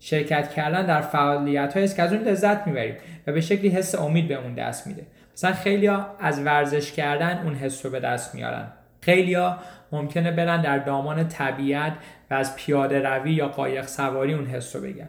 شرکت 0.00 0.52
کردن 0.52 0.86
در 0.86 1.00
فعالیت 1.00 1.76
است 1.76 1.96
که 1.96 2.02
از 2.02 2.12
اون 2.12 2.22
لذت 2.22 2.66
می‌بریم 2.66 2.94
و 3.26 3.32
به 3.32 3.40
شکلی 3.40 3.68
حس 3.68 3.94
امید 3.94 4.28
به 4.28 4.34
اون 4.34 4.54
دست 4.54 4.86
میده. 4.86 5.06
مثلا 5.34 5.52
خیلی 5.52 5.88
از 6.20 6.40
ورزش 6.40 6.92
کردن 6.92 7.42
اون 7.44 7.54
حس 7.54 7.86
رو 7.86 7.92
به 7.92 8.00
دست 8.00 8.34
میارن. 8.34 8.72
خیلیا 9.00 9.58
ممکنه 9.92 10.30
برن 10.30 10.62
در 10.62 10.78
دامان 10.78 11.28
طبیعت 11.28 11.92
و 12.30 12.34
از 12.34 12.56
پیاده 12.56 13.00
روی 13.00 13.32
یا 13.32 13.48
قایق 13.48 13.86
سواری 13.86 14.34
اون 14.34 14.46
حس 14.46 14.76
رو 14.76 14.82
بگن. 14.82 15.08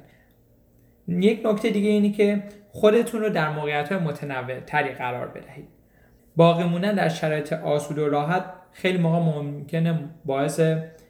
یک 1.07 1.41
نکته 1.45 1.69
دیگه 1.69 1.89
اینی 1.89 2.11
که 2.11 2.43
خودتون 2.71 3.21
رو 3.21 3.29
در 3.29 3.49
موقعیت 3.49 3.91
های 3.91 4.01
متنوع 4.01 4.59
تری 4.59 4.89
قرار 4.89 5.27
بدهید. 5.27 5.72
باقی 6.35 6.63
موندن 6.63 6.95
در 6.95 7.09
شرایط 7.09 7.53
آسود 7.53 7.97
و 7.97 8.09
راحت 8.09 8.45
خیلی 8.71 8.97
موقع 8.97 9.19
ممکنه 9.19 9.99
باعث 10.25 10.61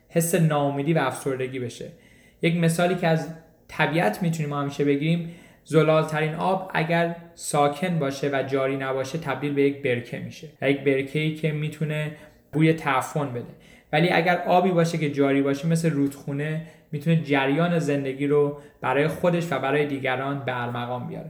حس 0.09 0.36
ناامیدی 0.36 0.93
و 0.93 0.99
افسردگی 0.99 1.59
بشه. 1.59 1.86
یک 2.41 2.57
مثالی 2.57 2.95
که 2.95 3.07
از 3.07 3.29
طبیعت 3.67 4.21
می‌تونیم 4.21 4.49
ما 4.49 4.62
همیشه 4.62 4.86
بگیریم 4.86 5.29
زلال 5.63 6.03
ترین 6.03 6.36
آب 6.36 6.71
اگر 6.73 7.15
ساکن 7.36 7.99
باشه 7.99 8.29
و 8.33 8.43
جاری 8.43 8.77
نباشه 8.77 9.17
تبدیل 9.17 9.53
به 9.53 9.62
یک 9.62 9.83
برکه 9.83 10.19
میشه. 10.19 10.47
و 10.62 10.69
یک 10.69 10.83
برکه 10.83 11.19
ای 11.19 11.36
که 11.36 11.51
می‌تونه 11.51 12.12
بوی 12.51 12.73
تعفن 12.73 13.33
بده. 13.33 13.53
ولی 13.93 14.09
اگر 14.09 14.38
آبی 14.38 14.71
باشه 14.71 14.97
که 14.97 15.12
جاری 15.12 15.41
باشه 15.41 15.67
مثل 15.67 15.89
رودخونه 15.89 16.62
می‌تونه 16.91 17.21
جریان 17.21 17.79
زندگی 17.79 18.27
رو 18.27 18.59
برای 18.81 19.07
خودش 19.07 19.51
و 19.51 19.59
برای 19.59 19.86
دیگران 19.86 20.45
به 20.45 20.62
ارمغان 20.62 21.07
بیاره. 21.07 21.29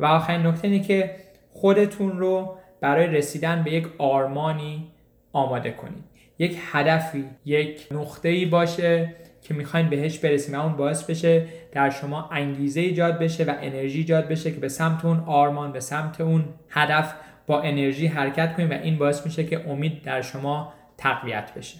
و 0.00 0.06
آخرین 0.06 0.46
نکته 0.46 0.68
اینه 0.68 0.84
که 0.84 1.10
خودتون 1.52 2.18
رو 2.18 2.58
برای 2.80 3.06
رسیدن 3.06 3.62
به 3.62 3.72
یک 3.72 3.86
آرمانی 3.98 4.86
آماده 5.32 5.70
کنید. 5.70 6.04
یک 6.38 6.58
هدفی 6.72 7.24
یک 7.44 7.86
نقطه 7.90 8.28
ای 8.28 8.46
باشه 8.46 9.14
که 9.42 9.54
می‌خواین 9.54 9.88
بهش 9.88 10.18
برسیم. 10.18 10.54
و 10.54 10.60
اون 10.60 10.76
باعث 10.76 11.04
بشه 11.04 11.46
در 11.72 11.90
شما 11.90 12.28
انگیزه 12.32 12.80
ایجاد 12.80 13.18
بشه 13.18 13.44
و 13.44 13.54
انرژی 13.60 13.98
ایجاد 13.98 14.28
بشه 14.28 14.52
که 14.52 14.60
به 14.60 14.68
سمت 14.68 15.04
اون 15.04 15.20
آرمان 15.26 15.72
به 15.72 15.80
سمت 15.80 16.20
اون 16.20 16.44
هدف 16.68 17.14
با 17.46 17.60
انرژی 17.60 18.06
حرکت 18.06 18.56
کنیم 18.56 18.70
و 18.70 18.72
این 18.72 18.98
باعث 18.98 19.26
میشه 19.26 19.44
که 19.44 19.70
امید 19.70 20.02
در 20.02 20.22
شما 20.22 20.72
تقویت 20.98 21.54
بشه. 21.56 21.78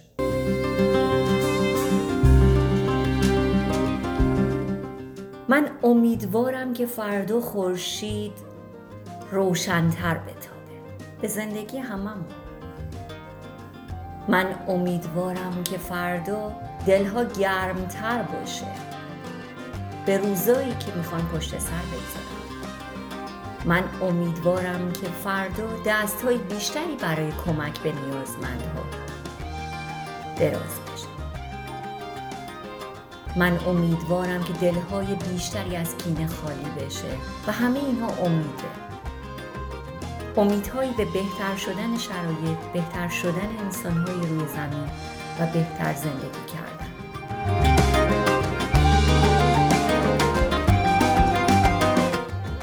من 5.49 5.67
امیدوارم 5.83 6.73
که 6.73 6.85
فردا 6.85 7.39
خورشید 7.39 8.31
روشنتر 9.31 10.13
بتابه 10.13 10.48
به 11.21 11.27
زندگی 11.27 11.77
هممون 11.77 12.25
من 14.27 14.45
امیدوارم 14.67 15.63
که 15.63 15.77
فردا 15.77 16.51
دلها 16.85 17.23
گرمتر 17.23 18.21
باشه. 18.21 18.67
به 20.05 20.17
روزایی 20.17 20.75
که 20.79 20.91
می‌خوان 20.95 21.21
پشت 21.21 21.49
سر 21.49 21.81
بگذارم. 21.91 22.29
من 23.65 23.83
امیدوارم 24.01 24.91
که 24.91 25.07
فردا 25.07 25.67
دست 25.85 26.21
های 26.21 26.37
بیشتری 26.37 26.95
برای 27.01 27.31
کمک 27.45 27.79
به 27.79 27.91
نیازمندها 27.91 28.83
دراز 30.37 30.79
بشه. 30.93 31.07
من 33.35 33.59
امیدوارم 33.67 34.43
که 34.43 34.53
دلهای 34.53 35.15
بیشتری 35.15 35.75
از 35.75 35.97
کینه 35.97 36.27
خالی 36.27 36.85
بشه 36.85 37.17
و 37.47 37.51
همه 37.51 37.79
اینها 37.79 38.07
امیده. 38.25 38.88
امیدهایی 40.37 40.91
به 40.97 41.05
بهتر 41.05 41.55
شدن 41.55 41.97
شرایط 41.97 42.57
بهتر 42.73 43.07
شدن 43.07 43.49
انسانهای 43.65 44.27
روی 44.27 44.47
زمین 44.47 44.87
و 45.39 45.45
بهتر 45.53 45.93
زندگی 45.93 46.45
کردن. 46.53 46.89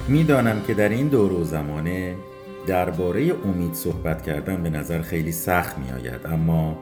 می‌دانم 0.08 0.62
که 0.66 0.74
در 0.74 0.88
این 0.88 1.08
دور 1.08 1.32
و 1.32 1.44
زمانه 1.44 2.16
درباره 2.66 3.34
امید 3.44 3.74
صحبت 3.74 4.22
کردن 4.22 4.62
به 4.62 4.70
نظر 4.70 5.02
خیلی 5.02 5.32
سخت 5.32 5.78
می 5.78 5.90
آید 5.90 6.26
اما 6.26 6.78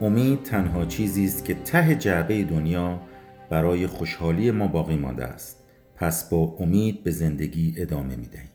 امید 0.00 0.42
تنها 0.42 0.84
چیزی 0.84 1.24
است 1.24 1.44
که 1.44 1.54
ته 1.54 1.94
جعبه 1.94 2.44
دنیا 2.44 3.00
برای 3.50 3.86
خوشحالی 3.86 4.50
ما 4.50 4.66
باقی 4.66 4.96
مانده 4.96 5.24
است. 5.24 5.64
پس 5.96 6.30
با 6.30 6.56
امید 6.60 7.04
به 7.04 7.10
زندگی 7.10 7.74
ادامه 7.76 8.16
می 8.16 8.26
دهیم 8.26 8.53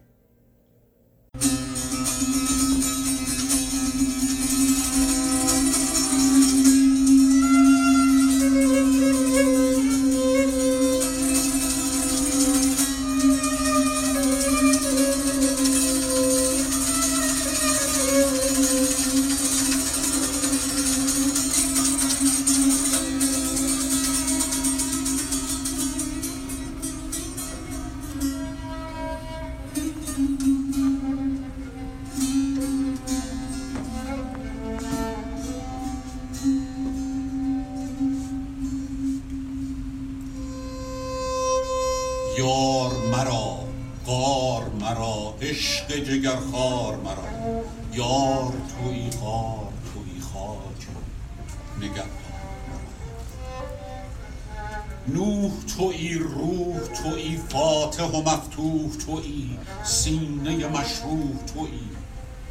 توی 57.20 57.38
فاتح 57.50 58.04
و 58.04 58.22
مفتوح 58.22 58.96
توی 59.06 59.58
سینه 59.84 60.68
مشروح 60.68 61.44
توی 61.54 61.80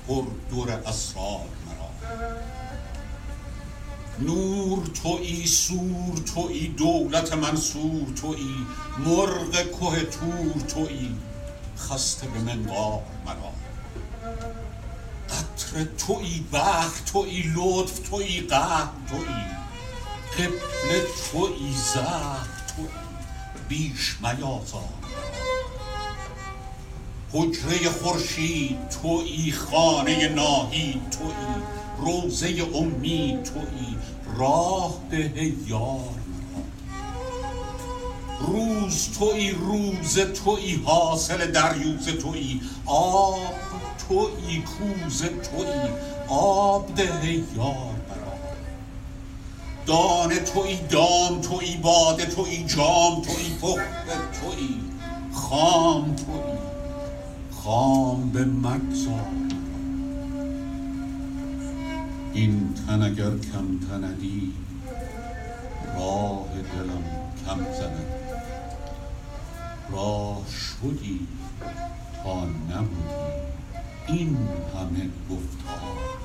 پر 0.09 0.25
دور 0.51 0.71
اسرار 0.71 1.49
مرا. 1.67 2.19
نور 4.21 4.87
تویی 4.87 5.47
سور 5.47 6.19
تویی 6.35 6.69
دولت 6.69 7.33
منصور 7.33 8.13
تویی 8.23 8.67
مرغ 8.99 9.53
که 9.53 10.07
تور 10.07 10.61
تویی. 10.69 11.17
خسته 11.79 12.27
به 12.27 12.39
منقار 12.39 13.03
مرا. 13.27 13.53
قطر 15.29 15.85
تویی 15.85 16.47
بخت 16.53 17.13
تویی 17.13 17.53
لطف 17.57 18.09
تویی 18.11 18.41
قهر 18.41 18.89
تویی. 19.11 19.45
قبله 20.39 21.07
تویی 21.33 21.73
زهر 21.95 22.47
تویی. 22.77 23.08
بیش 23.69 24.17
میازار 24.23 24.99
حجره 27.33 27.91
خورشید 27.91 28.89
تویی 28.89 29.53
خانه 29.53 30.29
ناهید 30.29 31.11
تویی 31.11 31.63
روزه 31.99 32.67
امید 32.75 33.43
تویی 33.43 33.97
راه 34.37 34.95
ده 35.11 35.53
یار 35.67 36.15
روز 38.41 39.19
تویی 39.19 39.51
روز 39.51 40.19
تویی 40.19 40.83
حاصل 40.87 41.51
دریوز 41.51 42.07
تویی 42.07 42.61
آب 42.87 43.39
تویی 44.09 44.63
کوز 44.63 45.23
تویی 45.23 45.89
آب 46.29 46.95
ده 46.95 47.33
یار 47.57 47.98
دانه 49.89 50.39
تویی 50.39 50.77
دام 50.77 51.41
تویی 51.41 51.77
باده 51.77 52.27
تویی 52.27 52.65
جام 52.65 53.23
تویی 53.23 53.55
پخته 53.63 54.19
تویی 54.41 54.81
خام 55.33 56.17
تویی 56.17 56.59
خام 57.51 58.31
به 58.31 58.45
مگذار. 58.45 59.27
این 62.33 62.75
تن 62.87 63.03
اگر 63.03 63.31
کم 63.31 63.79
تندی 63.89 64.53
راه 65.97 66.49
دلم 66.75 67.05
کم 67.47 67.73
زند. 67.73 68.07
راه 69.91 70.43
شدی 70.49 71.21
تا 72.23 72.45
نبودی 72.45 73.39
این 74.09 74.37
همه 74.75 75.09
گفتار. 75.31 76.18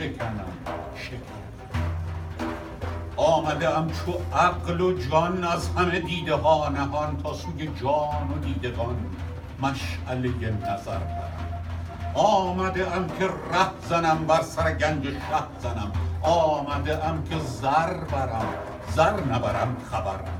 شکنم 0.00 0.52
شکنم. 0.96 2.50
آمده 3.16 3.78
ام 3.78 3.90
چو 3.90 4.12
عقل 4.36 4.80
و 4.80 4.98
جان 4.98 5.44
از 5.44 5.68
همه 5.68 6.00
دیده 6.00 6.34
ها 6.34 6.68
نهان 6.68 7.16
تا 7.22 7.34
سوی 7.34 7.66
جان 7.82 8.30
و 8.30 8.38
دیدگان 8.44 8.96
مشعله 9.62 10.50
نظر 10.50 10.98
برم 10.98 11.62
آمده 12.14 12.96
ام 12.96 13.08
که 13.18 13.26
ره 13.26 13.88
زنم 13.88 14.26
بر 14.26 14.42
سر 14.42 14.72
گنج 14.72 15.04
شه 15.04 15.18
زنم. 15.62 15.92
آمده 16.22 17.06
ام 17.06 17.24
که 17.24 17.38
زر 17.38 17.94
برم 17.94 18.46
زر 18.96 19.20
نبرم 19.20 19.76
خبر. 19.90 20.39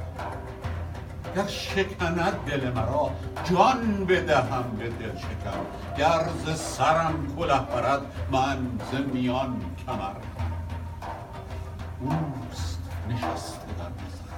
گر 1.36 1.46
شکند 1.46 2.44
دل 2.46 2.70
مرا 2.70 3.10
جان 3.44 4.04
بدهم 4.04 4.64
به 4.78 4.88
دل 4.88 5.18
شکم 5.18 5.60
گر 5.98 6.28
ز 6.46 6.60
سرم 6.60 7.36
کله 7.38 7.60
برد 7.60 8.00
من 8.30 8.58
ز 8.92 8.94
میان 9.12 9.56
کمر. 9.86 10.14
اوست 12.00 12.80
نشسته 13.08 13.66
در 13.78 13.90
نظر. 14.02 14.34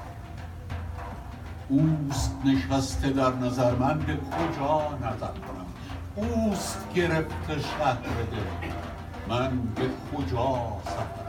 اوست 1.69 2.37
نشسته 2.45 3.11
در 3.11 3.33
نظر. 3.33 3.75
من 3.75 3.99
به 3.99 4.17
کجا 4.17 4.99
نظر 4.99 5.27
کنم؟ 5.27 5.67
اوست 6.15 6.87
گرفته 6.95 7.61
شهر 7.61 7.97
دل. 8.33 8.69
من 9.29 9.59
به 9.75 9.83
کجا 10.17 10.73
سفر 10.85 11.22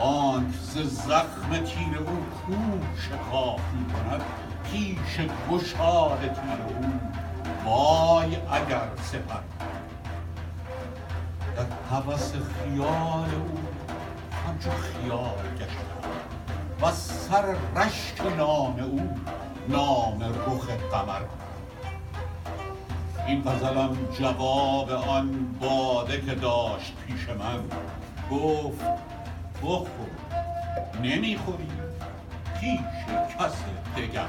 آنک 0.00 0.54
ز 0.54 0.78
زخم 0.78 1.50
تیر 1.50 1.98
او 1.98 2.26
کو 2.46 2.54
شکاف 2.98 3.60
می 3.74 3.92
کند 3.92 4.22
پیش 4.64 5.28
گشاد 5.50 6.20
تیر 6.20 6.60
او 6.68 7.00
وای 7.64 8.36
اگر 8.36 8.88
سپر. 9.02 9.40
در 11.56 11.96
هوس 11.96 12.32
خیال 12.32 13.30
او 13.34 13.58
همچو 14.46 14.70
خیال 14.70 15.54
گشتم 15.58 16.08
و 16.82 16.92
سر 16.92 17.56
رشک 17.76 18.36
نام 18.38 18.80
او 18.80 19.16
نام 19.68 20.22
رخ 20.22 20.68
قمر. 20.92 21.20
این 23.26 23.42
غزلم 23.42 23.96
جواب 24.18 24.90
آن 24.90 25.56
باده 25.60 26.20
که 26.20 26.34
داشت 26.34 26.96
پیش 27.06 27.28
من. 27.28 27.60
گفت 28.30 28.84
بخور 29.64 30.10
نمی‌خوری. 31.02 31.68
پیش 32.60 32.80
کس 33.38 33.52
دگر. 33.96 34.28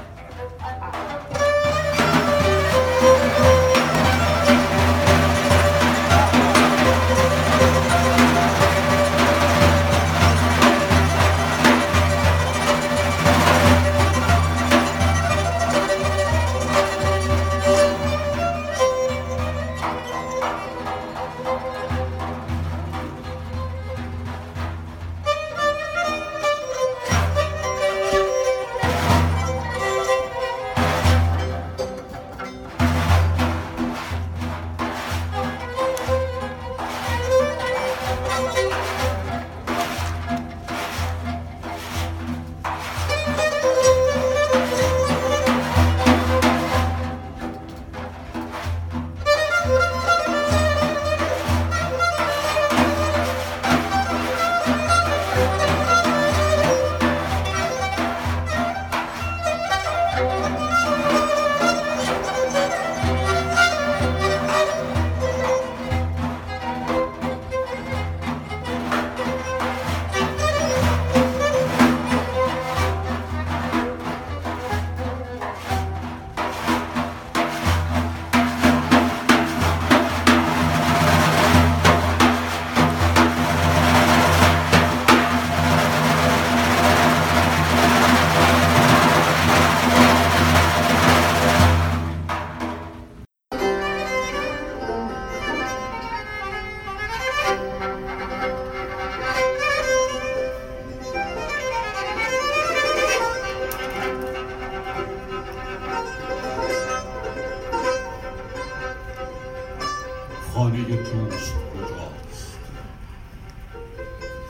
دوست 111.16 111.54
کجاست؟ 111.74 112.58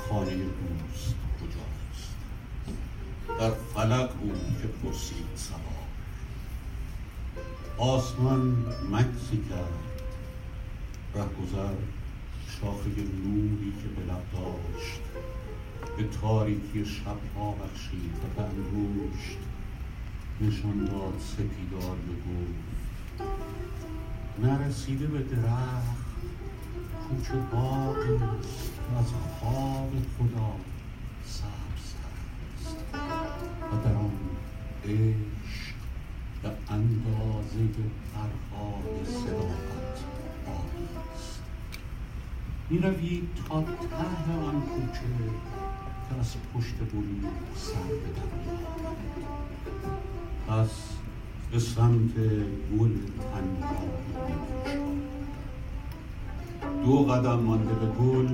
خانه 0.09 0.37
دوست 0.37 1.14
کجاست؟ 1.40 2.14
در 3.38 3.50
فلک 3.50 4.11
بود 4.11 4.59
که 4.62 4.68
پرسید 4.68 5.26
سوار. 5.37 5.87
آسمان 7.79 8.64
مکسی 8.92 9.44
کرد 9.50 10.02
رهگذر 11.14 11.74
شاخه 12.61 12.88
نوری 13.24 13.72
که 13.83 13.88
به 13.88 14.12
لب 14.12 14.22
داشت. 14.33 15.00
به 15.96 16.05
تاریکی 16.20 16.85
شبها 16.85 17.50
بخشید 17.50 18.12
و 18.14 18.40
به 18.40 18.42
انگشت 18.42 19.38
نشان 20.40 20.85
داد 20.85 21.20
سپیدار 21.20 21.96
گفت 22.26 22.66
نرسیده 24.38 25.07
به 25.07 25.18
درخت 25.18 26.05
باغی 27.52 28.14
است 28.38 28.72
که 28.74 28.98
از 28.98 29.10
خواب 29.38 29.92
خدا 30.18 30.50
سبزتر 31.26 32.14
است. 32.60 32.76
و 33.72 33.74
در 33.84 33.94
آن 33.94 34.10
عشق 34.84 35.74
به 36.42 36.50
اندازه 36.68 37.68
پرهای 38.14 39.04
صداقت 39.04 39.98
باقی 40.46 40.88
است. 41.14 41.40
می 42.70 42.78
روی 42.78 43.22
تا 43.48 43.62
ته 43.62 44.32
آن 44.32 44.61
کوچه 44.61 45.14
که 46.09 46.14
از 46.20 46.34
پشت 46.54 46.74
بلوغ 46.74 47.32
سر 47.54 47.88
به 47.88 48.09
پس 50.48 50.74
به 51.50 51.59
سمت 51.59 52.14
گل 52.78 52.88
می‌کشم 52.88 53.76
دو 56.84 57.04
قدم 57.04 57.38
مانده 57.38 57.74
به 57.74 57.86
گل 57.86 58.28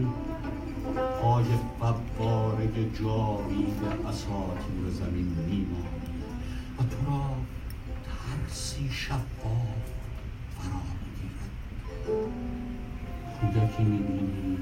پای 1.23 1.45
قبارگ 1.81 2.99
جاوید 2.99 3.83
اساطیر 4.09 4.91
زمین 4.91 5.27
میمانی 5.49 6.23
و 6.79 6.83
تو 6.83 7.11
را 7.11 7.25
ترسی 8.05 8.89
شفاف 8.91 9.83
فرا 10.59 10.83
می‌گیرد. 11.03 11.51
کودکی 13.41 13.83
می‌بینی 13.83 14.59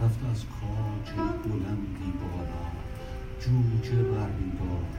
رفته 0.00 0.28
از 0.30 0.44
کاج 0.44 1.16
بلندی 1.44 2.12
بالا 2.20 2.64
جوجه 3.40 4.02
برمیدارد 4.02 4.94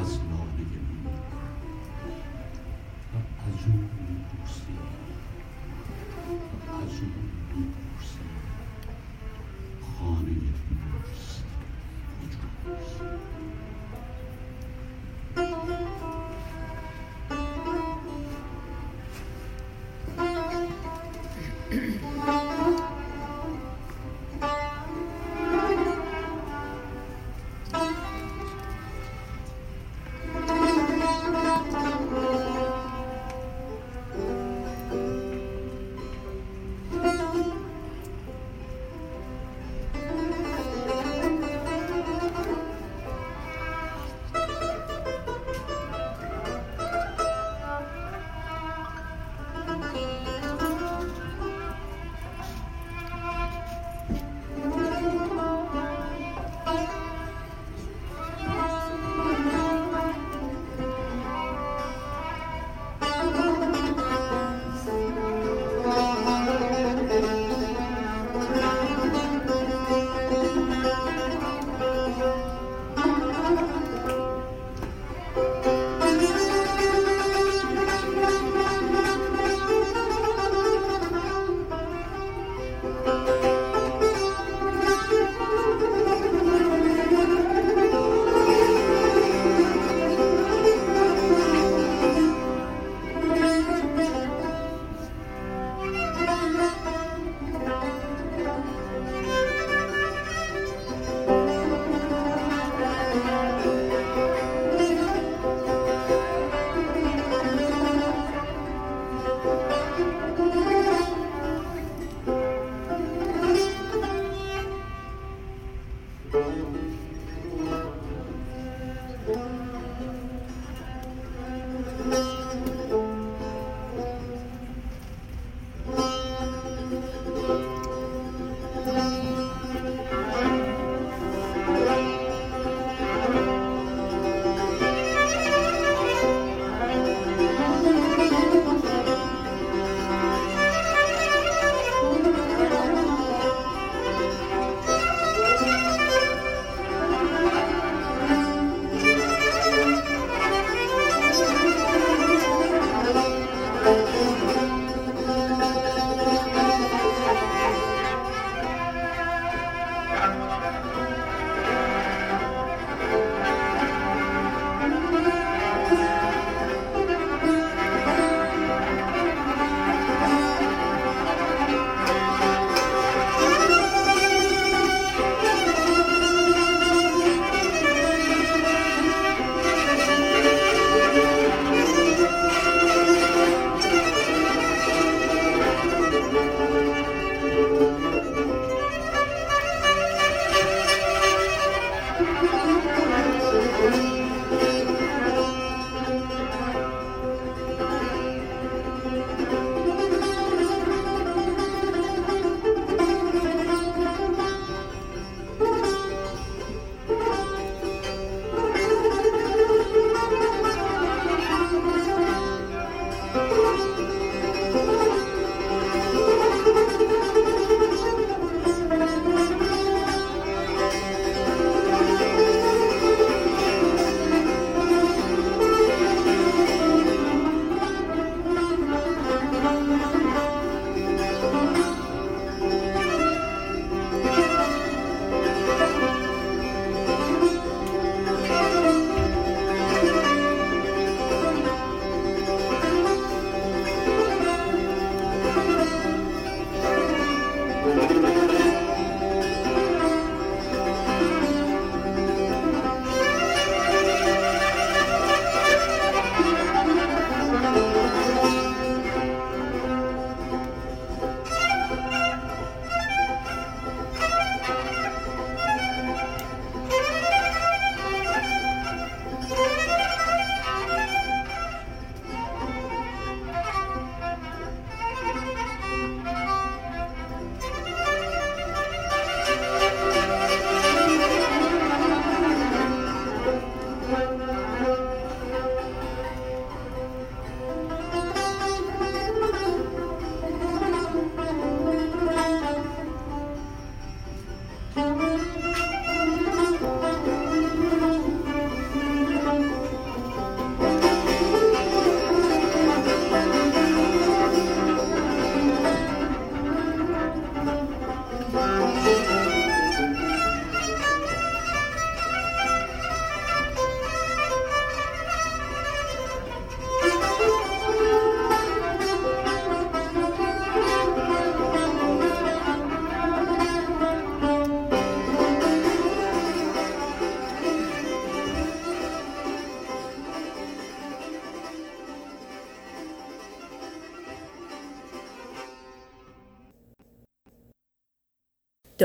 از 0.00 0.10
لاله 0.18 0.72
نور 0.88 1.22
و 3.12 3.16
از 3.16 3.66
او 3.66 3.72
می‌پرسی. 3.72 4.72
و 4.72 5.05
از 6.82 7.02
می‌پرسی 7.54 8.30
خانه 9.80 10.75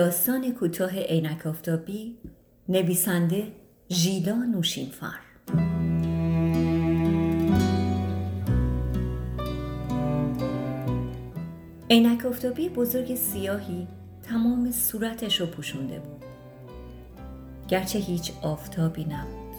داستان 0.02 0.54
کوتاه 0.54 1.00
عینک 1.00 1.48
آفتابی 1.48 2.18
نویسنده 2.70 3.48
ژیلا 3.90 4.36
نوشینفر 4.36 5.20
عینک 11.90 12.26
آفتابی 12.26 12.70
بزرگ 12.70 13.16
سیاهی 13.16 13.88
تمام 14.24 14.72
صورتش 14.72 15.42
رو 15.42 15.48
پوشونده 15.48 16.00
بود. 16.00 16.26
گرچه 17.68 18.00
هیچ 18.00 18.32
آفتابی 18.42 19.04
نبود. 19.04 19.56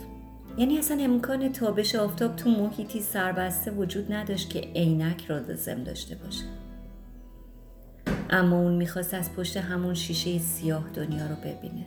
یعنی 0.59 0.79
اصلا 0.79 1.05
امکان 1.05 1.53
تابش 1.53 1.95
آفتاب 1.95 2.37
تو 2.37 2.51
محیطی 2.51 3.01
سربسته 3.01 3.71
وجود 3.71 4.13
نداشت 4.13 4.51
که 4.51 4.61
عینک 4.61 5.27
را 5.27 5.39
لازم 5.39 5.85
داشته 5.85 6.15
باشه. 6.15 6.62
اما 8.33 8.57
اون 8.57 8.73
می‌خواست 8.73 9.15
از 9.15 9.33
پشت 9.33 9.57
همون 9.57 9.95
شیشه 9.95 10.39
سیاه 10.39 10.85
دنیا 10.95 11.27
رو 11.27 11.35
ببینه. 11.35 11.87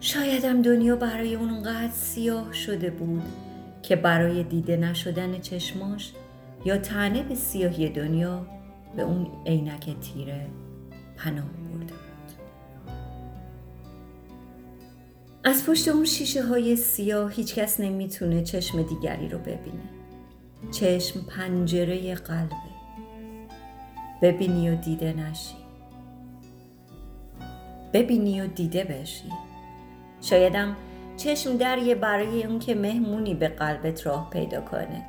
شایدم 0.00 0.62
دنیا 0.62 0.96
برای 0.96 1.34
اون 1.34 1.50
اونقدر 1.50 1.92
سیاه 1.92 2.52
شده 2.52 2.90
بود 2.90 3.22
که 3.82 3.96
برای 3.96 4.42
دیده 4.42 4.76
نشدن 4.76 5.40
چشماش 5.40 6.12
یا 6.64 6.78
تنه 6.78 7.22
به 7.22 7.34
سیاهی 7.34 7.88
دنیا 7.88 8.46
به 8.96 9.02
اون 9.02 9.26
عینک 9.46 10.00
تیره 10.00 10.46
پناه 11.16 11.44
برده 11.44 11.92
بود. 11.92 12.32
از 15.44 15.66
پشت 15.66 15.88
اون 15.88 16.04
شیشه 16.04 16.46
های 16.46 16.76
سیاه 16.76 17.32
هیچکس 17.32 17.80
نمی‌تونه 17.80 18.42
چشم 18.42 18.82
دیگری 18.82 19.28
رو 19.28 19.38
ببینه. 19.38 19.90
چشم 20.70 21.20
پنجره 21.20 22.14
قلبه. 22.14 22.69
ببینی 24.22 24.70
و 24.70 24.74
دیده 24.74 25.12
نشی. 25.12 25.54
ببینی 27.92 28.40
و 28.40 28.46
دیده 28.46 28.84
بشی. 28.84 29.28
شایدم 30.20 30.76
چشم 31.16 31.56
دریه 31.56 31.94
برای 31.94 32.44
اون 32.44 32.58
که 32.58 32.74
مهمونی 32.74 33.34
به 33.34 33.48
قلبت 33.48 34.06
راه 34.06 34.30
پیدا 34.30 34.60
کنه. 34.60 35.06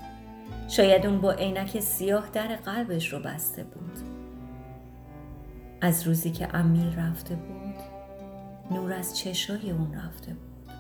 شاید 0.67 1.05
اون 1.05 1.21
با 1.21 1.31
عینک 1.31 1.79
سیاه 1.79 2.29
در 2.33 2.55
قلبش 2.55 3.13
رو 3.13 3.19
بسته 3.19 3.63
بود. 3.63 3.97
از 5.81 6.07
روزی 6.07 6.31
که 6.31 6.55
امیر 6.55 6.89
رفته 6.97 7.35
بود 7.35 7.75
نور 8.71 8.93
از 8.93 9.17
چشای 9.17 9.71
اون 9.71 9.93
رفته 9.93 10.33
بود. 10.33 10.71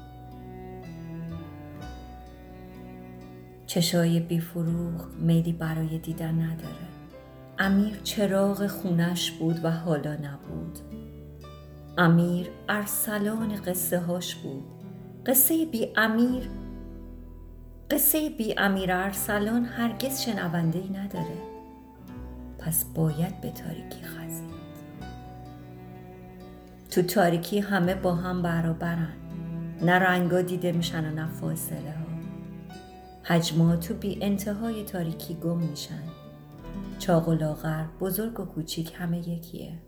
چشای 3.65 4.19
بیفروغ 4.19 5.07
میلی 5.19 5.53
برای 5.53 5.97
دیدن 5.97 6.41
نداره. 6.41 6.90
امیر 7.61 7.99
چراغ 8.03 8.67
خونش 8.67 9.31
بود 9.31 9.59
و 9.65 9.71
حالا 9.71 10.13
نبود. 10.13 10.79
امیر 11.97 12.49
ارسلان 12.69 13.55
قصه 13.55 13.99
هاش 13.99 14.35
بود. 14.35 14.63
قصه 15.25 15.65
بی 15.65 15.93
امیر 15.95 16.49
قصه 17.91 18.29
بی 18.29 18.55
امیر 18.57 18.93
ارسلان 18.93 19.65
هرگز 19.65 20.21
شنونده 20.21 20.79
ای 20.79 20.89
نداره. 20.89 21.37
پس 22.59 22.85
باید 22.85 23.41
به 23.41 23.51
تاریکی 23.51 24.03
خزید. 24.03 24.51
تو 26.91 27.01
تاریکی 27.01 27.59
همه 27.59 27.95
با 27.95 28.15
هم 28.15 28.41
برابرن. 28.41 29.13
نه 29.81 29.93
رنگا 29.93 30.41
دیده 30.41 30.71
میشن 30.71 31.11
و 31.11 31.15
نه 31.15 31.27
فاصله 31.27 31.91
ها. 31.91 32.05
حجما 33.23 33.75
تو 33.75 33.93
بی 33.93 34.17
انتهای 34.21 34.83
تاریکی 34.83 35.33
گم 35.33 35.57
میشن. 35.57 36.10
چاق 37.01 37.29
و 37.29 37.33
لاغر 37.33 37.85
بزرگ 37.99 38.39
و 38.39 38.45
کوچیک 38.45 38.93
همه 38.97 39.29
یکیه. 39.29 39.79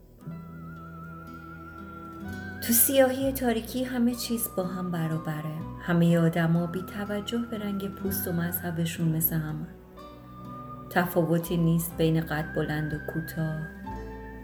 تو 2.68 2.74
سیاهی 2.74 3.32
تاریکی 3.32 3.84
همه 3.84 4.16
چیز 4.16 4.48
با 4.58 4.64
هم 4.64 4.92
برابره. 4.92 5.56
همه 5.82 6.20
آدما 6.20 6.68
بی 6.68 6.82
توجه 6.82 7.38
به 7.52 7.58
رنگ 7.58 7.88
پوست 7.88 8.28
و 8.28 8.32
مذهبشون 8.32 9.08
مثل 9.08 9.36
همه. 9.36 9.68
تفاوتی 10.90 11.58
نیست 11.58 11.98
بین 11.98 12.22
قد 12.22 12.54
بلند 12.56 12.94
و 12.94 12.98
کوتاه. 13.14 13.60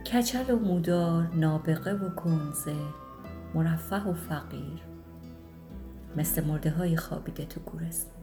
کچل 0.06 0.54
و 0.54 0.60
مودار 0.60 1.30
نابغه 1.36 1.94
و 1.94 2.10
کنزه 2.10 2.76
مرفه 3.54 4.04
و 4.04 4.14
فقیر. 4.14 4.80
مثل 6.18 6.46
مرده 6.46 6.72
های 6.72 6.98
خوابیده 6.98 7.46
تو 7.46 7.60
گورستان. 7.60 8.19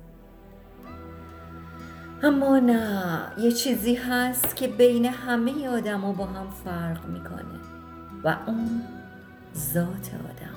اما 2.26 2.58
نه 2.58 3.18
یه 3.38 3.52
چیزی 3.52 3.94
هست 3.94 4.56
که 4.56 4.68
بین 4.68 5.04
همه 5.04 5.68
آدما 5.68 6.12
با 6.12 6.24
هم 6.24 6.46
فرق 6.64 7.06
می‌کنه 7.08 7.60
و 8.24 8.36
اون 8.46 8.82
ذات 9.56 10.10
آدم 10.14 10.56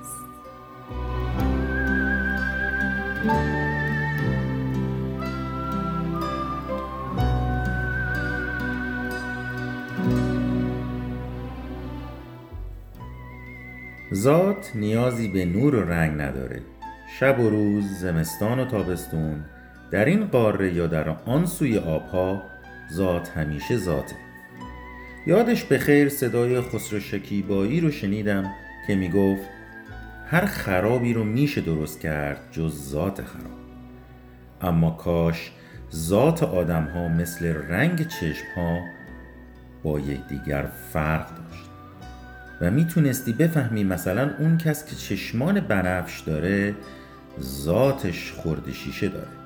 است. 0.00 0.16
ذات 14.14 14.72
نیازی 14.74 15.28
به 15.28 15.44
نور 15.44 15.74
و 15.74 15.88
رنگ 15.88 16.20
نداره 16.20 16.62
شب 17.20 17.40
و 17.40 17.50
روز 17.50 17.84
زمستان 17.84 18.58
و 18.58 18.64
تابستون 18.64 19.44
در 19.90 20.04
این 20.04 20.26
قاره 20.26 20.74
یا 20.74 20.86
در 20.86 21.08
آن 21.08 21.46
سوی 21.46 21.78
آبها 21.78 22.42
ذات 22.92 23.28
همیشه 23.28 23.76
ذاته. 23.76 24.16
یادش 25.26 25.64
به 25.64 25.78
خیر 25.78 26.08
صدای 26.08 26.60
خسرو 26.60 27.00
شکیبایی 27.00 27.80
رو 27.80 27.90
شنیدم 27.90 28.50
که 28.86 28.94
می 28.94 29.08
گفت 29.08 29.42
هر 30.26 30.46
خرابی 30.46 31.12
رو 31.12 31.24
میشه 31.24 31.60
درست 31.60 32.00
کرد 32.00 32.40
جز 32.52 32.90
ذات 32.90 33.22
خراب. 33.22 33.58
اما 34.62 34.90
کاش 34.90 35.52
ذات 35.94 36.42
آدم 36.42 36.84
ها 36.84 37.08
مثل 37.08 37.46
رنگ 37.46 38.06
چشم 38.06 38.44
ها 38.56 38.80
با 39.82 40.00
یکدیگر 40.00 40.66
فرق 40.92 41.28
داشت. 41.28 41.70
و 42.60 42.70
می‌تونستی 42.70 43.32
بفهمی 43.32 43.84
مثلا 43.84 44.30
اون 44.38 44.58
کس 44.58 44.84
که 44.84 44.96
چشمان 44.96 45.60
بنفش 45.60 46.20
داره 46.20 46.74
ذاتش 47.40 48.32
خورد 48.32 48.72
شیشه 48.72 49.08
داره. 49.08 49.37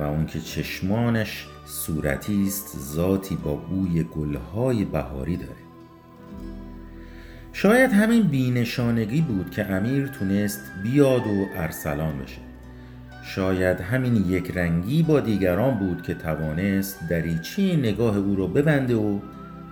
و 0.00 0.02
اون 0.02 0.26
که 0.26 0.40
چشمانش 0.40 1.46
صورتی 1.66 2.44
است 2.46 2.78
ذاتی 2.78 3.36
با 3.36 3.54
بوی 3.54 4.02
گلهای 4.02 4.84
بهاری 4.84 5.36
داره. 5.36 5.52
شاید 7.52 7.92
همین 7.92 8.22
بینشانگی 8.22 9.20
بود 9.20 9.50
که 9.50 9.66
امیر 9.66 10.06
تونست 10.06 10.60
بیاد 10.82 11.26
و 11.26 11.46
ارسلان 11.54 12.18
بشه. 12.18 12.40
شاید 13.24 13.80
همین 13.80 14.16
یک 14.16 14.50
رنگی 14.54 15.02
با 15.02 15.20
دیگران 15.20 15.78
بود 15.78 16.02
که 16.02 16.14
توانست 16.14 17.08
دریچه 17.08 17.76
نگاه 17.76 18.16
او 18.16 18.36
رو 18.36 18.48
ببنده 18.48 18.94
و 18.94 19.18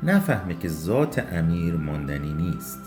نفهمه 0.02 0.54
که 0.54 0.68
ذات 0.68 1.32
امیر 1.32 1.74
ماندنی 1.74 2.32
نیست. 2.32 2.80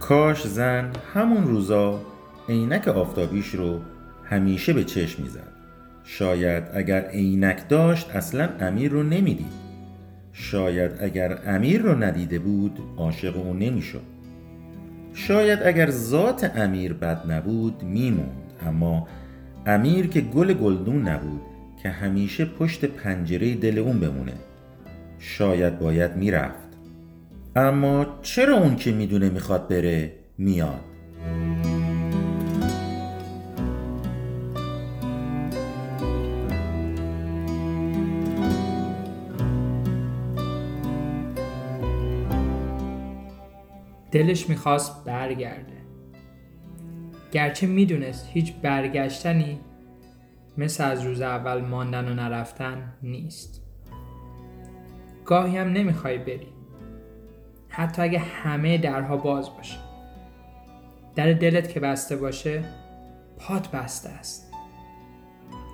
کاش 0.00 0.46
زن 0.46 0.90
همون 1.14 1.44
روزا 1.44 2.00
عینک 2.48 2.88
آفتابیش 2.88 3.48
رو 3.48 3.80
همیشه 4.24 4.72
به 4.72 4.84
چشم 4.84 5.22
می‌زد. 5.22 5.57
شاید 6.10 6.64
اگر 6.74 7.00
عینک 7.00 7.68
داشت 7.68 8.16
اصلا 8.16 8.48
امیر 8.60 8.90
رو 8.90 9.02
نمی‌دید. 9.02 9.52
شاید 10.32 10.90
اگر 11.00 11.38
امیر 11.46 11.82
رو 11.82 12.02
ندیده 12.02 12.38
بود 12.38 12.78
عاشق 12.96 13.36
او 13.36 13.54
نمی‌شد. 13.54 14.02
شاید 15.14 15.58
اگر 15.64 15.90
ذات 15.90 16.56
امیر 16.56 16.92
بد 16.92 17.32
نبود 17.32 17.82
میموند. 17.82 18.52
اما 18.66 19.08
امیر 19.66 20.06
که 20.06 20.20
گل 20.20 20.52
گلدون 20.52 21.08
نبود 21.08 21.40
که 21.82 21.88
همیشه 21.88 22.44
پشت 22.44 22.84
پنجره 22.84 23.54
دل 23.54 23.78
اون 23.78 24.00
بمونه. 24.00 24.34
شاید 25.18 25.78
باید 25.78 26.16
می‌رفت. 26.16 26.68
اما 27.56 28.06
چرا 28.22 28.56
اون 28.56 28.76
که 28.76 28.92
می‌دونه 28.92 29.30
می‌خواد 29.30 29.68
بره 29.68 30.12
میاد؟ 30.38 30.80
دلش 44.10 44.48
می‌خواست 44.48 45.04
برگرده. 45.04 45.78
گرچه 47.32 47.66
می‌دونست 47.66 48.28
هیچ 48.32 48.52
برگشتنی 48.52 49.60
مثل 50.58 50.84
از 50.84 51.02
روز 51.02 51.20
اول 51.20 51.60
ماندن 51.60 52.08
و 52.08 52.14
نرفتن 52.14 52.92
نیست. 53.02 53.62
گاهی 55.24 55.56
هم 55.56 55.68
نمی‌خوای 55.68 56.18
بری. 56.18 56.52
حتی 57.68 58.02
اگه 58.02 58.18
همه 58.18 58.78
درها 58.78 59.16
باز 59.16 59.56
باشه. 59.56 59.78
در 61.14 61.32
دلت 61.32 61.68
که 61.68 61.80
بسته 61.80 62.16
باشه 62.16 62.64
پات 63.38 63.70
بسته 63.70 64.08
است. 64.08 64.52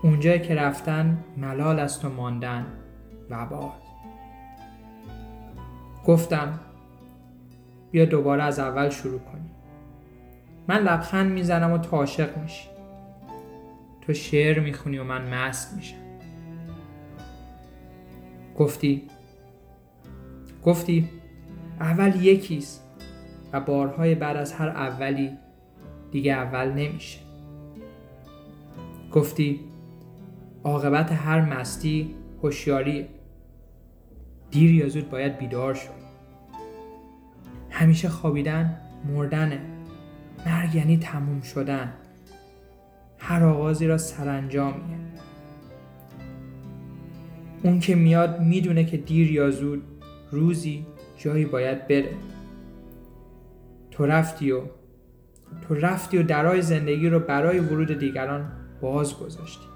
اونجایی 0.02 0.40
که 0.40 0.54
رفتن 0.54 1.24
ملال 1.36 1.80
است 1.80 2.04
و 2.04 2.08
ماندن 2.08 2.66
و 3.30 3.46
باد 3.46 3.72
گفتم 6.06 6.60
بیا 7.94 8.04
دوباره 8.04 8.42
از 8.42 8.58
اول 8.58 8.90
شروع 8.90 9.18
کنیم. 9.18 9.50
من 10.68 10.78
لبخند 10.82 11.32
می‌زنم 11.32 11.72
و 11.72 11.78
تو 11.78 11.96
عاشق 11.96 12.38
میشی. 12.38 12.68
تو 14.00 14.12
شعر 14.14 14.60
می‌خونی 14.60 14.98
و 14.98 15.04
من 15.04 15.34
مست 15.34 15.76
میشم. 15.76 15.96
گفتی 18.58 19.02
گفتی 20.64 21.08
اول 21.80 22.24
یکیست 22.24 22.84
و 23.52 23.60
بارهای 23.60 24.14
بعد 24.14 24.36
از 24.36 24.52
هر 24.52 24.68
اولی 24.68 25.30
دیگه 26.10 26.32
اول 26.32 26.72
نمیشه. 26.72 27.18
گفتی 29.12 29.60
عاقبت 30.64 31.12
هر 31.12 31.40
مستی 31.40 32.14
هوشیاری 32.42 33.06
دیر 34.50 34.74
یا 34.74 34.88
زود 34.88 35.10
باید 35.10 35.38
بیدار 35.38 35.74
شد 35.74 36.03
همیشه 37.74 38.08
خوابیدن 38.08 38.76
مردنه. 39.08 39.60
مرگ 40.46 40.74
یعنی 40.74 40.96
تموم 40.96 41.40
شدن. 41.40 41.92
هر 43.18 43.44
آغازی 43.44 43.86
را 43.86 43.98
سرانجامیه 43.98 44.98
اون 47.62 47.80
که 47.80 47.94
میاد 47.94 48.40
می‌دونه 48.40 48.84
که 48.84 48.96
دیر 48.96 49.32
یا 49.32 49.50
زود 49.50 49.82
روزی 50.30 50.86
جایی 51.18 51.44
باید 51.44 51.88
بره. 51.88 52.14
تو 53.90 54.06
رفتی 54.06 54.52
و 54.52 54.60
تو 55.68 55.74
رفتی 55.74 56.18
و 56.18 56.22
درای 56.22 56.62
زندگی 56.62 57.08
رو 57.08 57.20
برای 57.20 57.60
ورود 57.60 57.98
دیگران 57.98 58.52
باز 58.80 59.18
گذاشتی. 59.18 59.66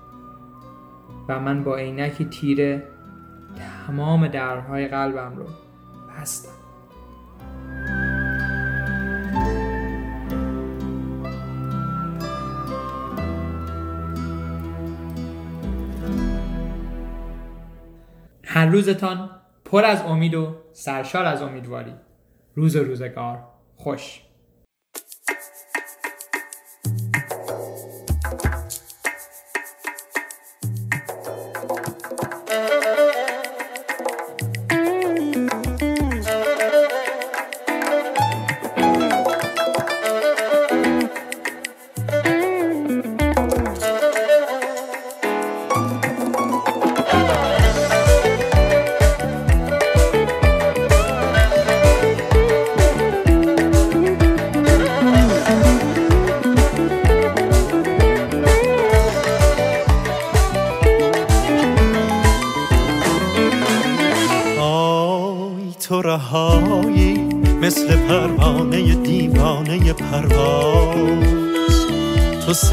و 1.28 1.40
من 1.40 1.64
با 1.64 1.76
عینکی 1.76 2.24
تیره 2.24 2.82
تمام 3.86 4.28
درهای 4.28 4.88
قلبم 4.88 5.36
رو 5.36 5.44
بستم. 6.08 6.57
هر 18.58 18.66
روزتان 18.66 19.30
پر 19.64 19.84
از 19.84 20.02
امید 20.02 20.34
و 20.34 20.54
سرشار 20.72 21.24
از 21.24 21.42
امیدواری. 21.42 21.94
روز 22.54 22.76
و 22.76 22.84
روزگار 22.84 23.38
خوش. 23.76 24.20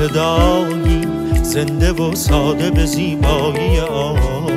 تو 0.05 0.11
صدایی 0.11 1.07
زنده 1.43 1.91
و 1.91 2.15
ساده 2.15 2.71
به 2.71 2.85
زیبایی 2.85 3.79
آواز. 3.79 4.55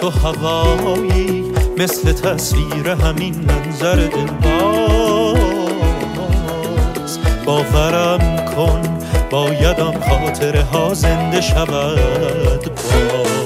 تو 0.00 0.10
هوایی 0.10 1.44
مثل 1.78 2.12
تصویر 2.12 2.88
همین 2.88 3.34
منظر 3.34 3.96
دلباز. 3.96 5.38
باورم 7.44 8.44
کن 8.56 8.82
باید 9.30 9.80
آن 9.80 10.00
خاطره 10.00 10.62
ها 10.62 10.94
زنده 10.94 11.40
شود. 11.40 12.64
باز 12.64 13.43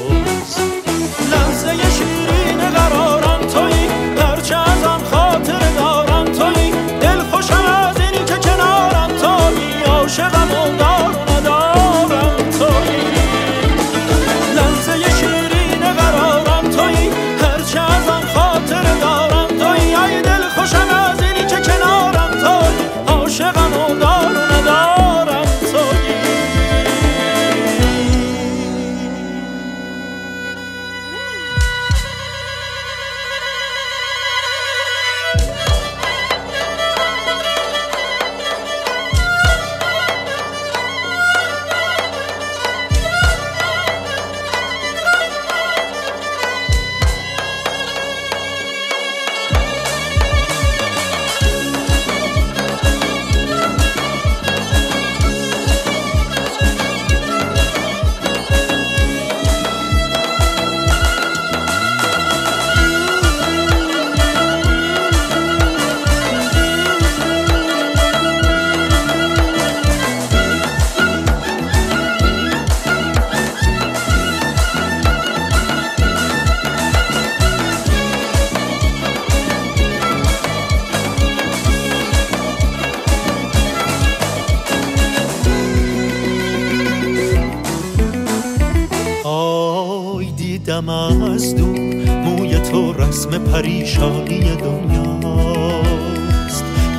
دیدم 90.78 91.22
از 91.22 91.56
دور 91.56 91.78
موی 92.24 92.58
تو 92.58 92.92
رسم 92.92 93.30
پریشانی 93.38 94.40
دنیاست. 94.40 95.84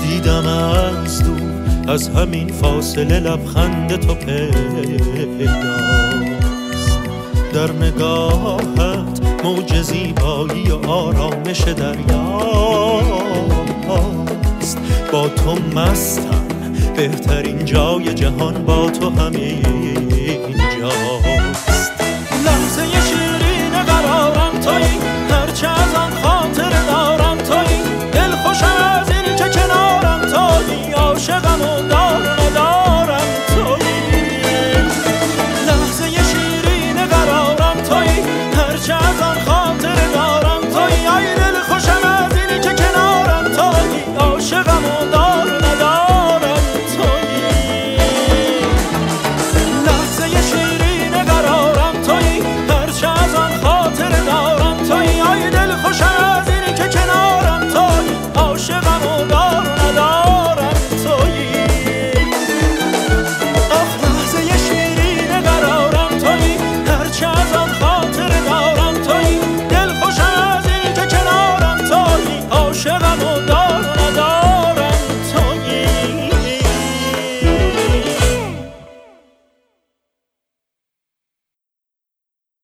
دیدم 0.01 0.47
از 0.47 1.23
دور 1.23 1.41
از 1.87 2.09
همین 2.09 2.47
فاصله 2.47 3.19
لبخند 3.19 3.95
تو 3.95 4.15
پیداست. 4.15 4.59
در 7.53 7.71
نگاهت 7.71 9.21
موج 9.43 9.81
زیبایی 9.81 10.69
و 10.69 10.89
آرامش 10.89 11.61
دریاست. 11.61 12.09
با 15.11 15.27
تو 15.29 15.55
مستم 15.75 16.47
بهترین 16.95 17.65
جای 17.65 18.13
جهان 18.13 18.65
با 18.65 18.89
تو 18.89 19.09
همین 19.09 19.63
جاست 20.81 21.91
لحظه 22.45 23.28
عاشقم 31.19 31.61
و 31.61 31.88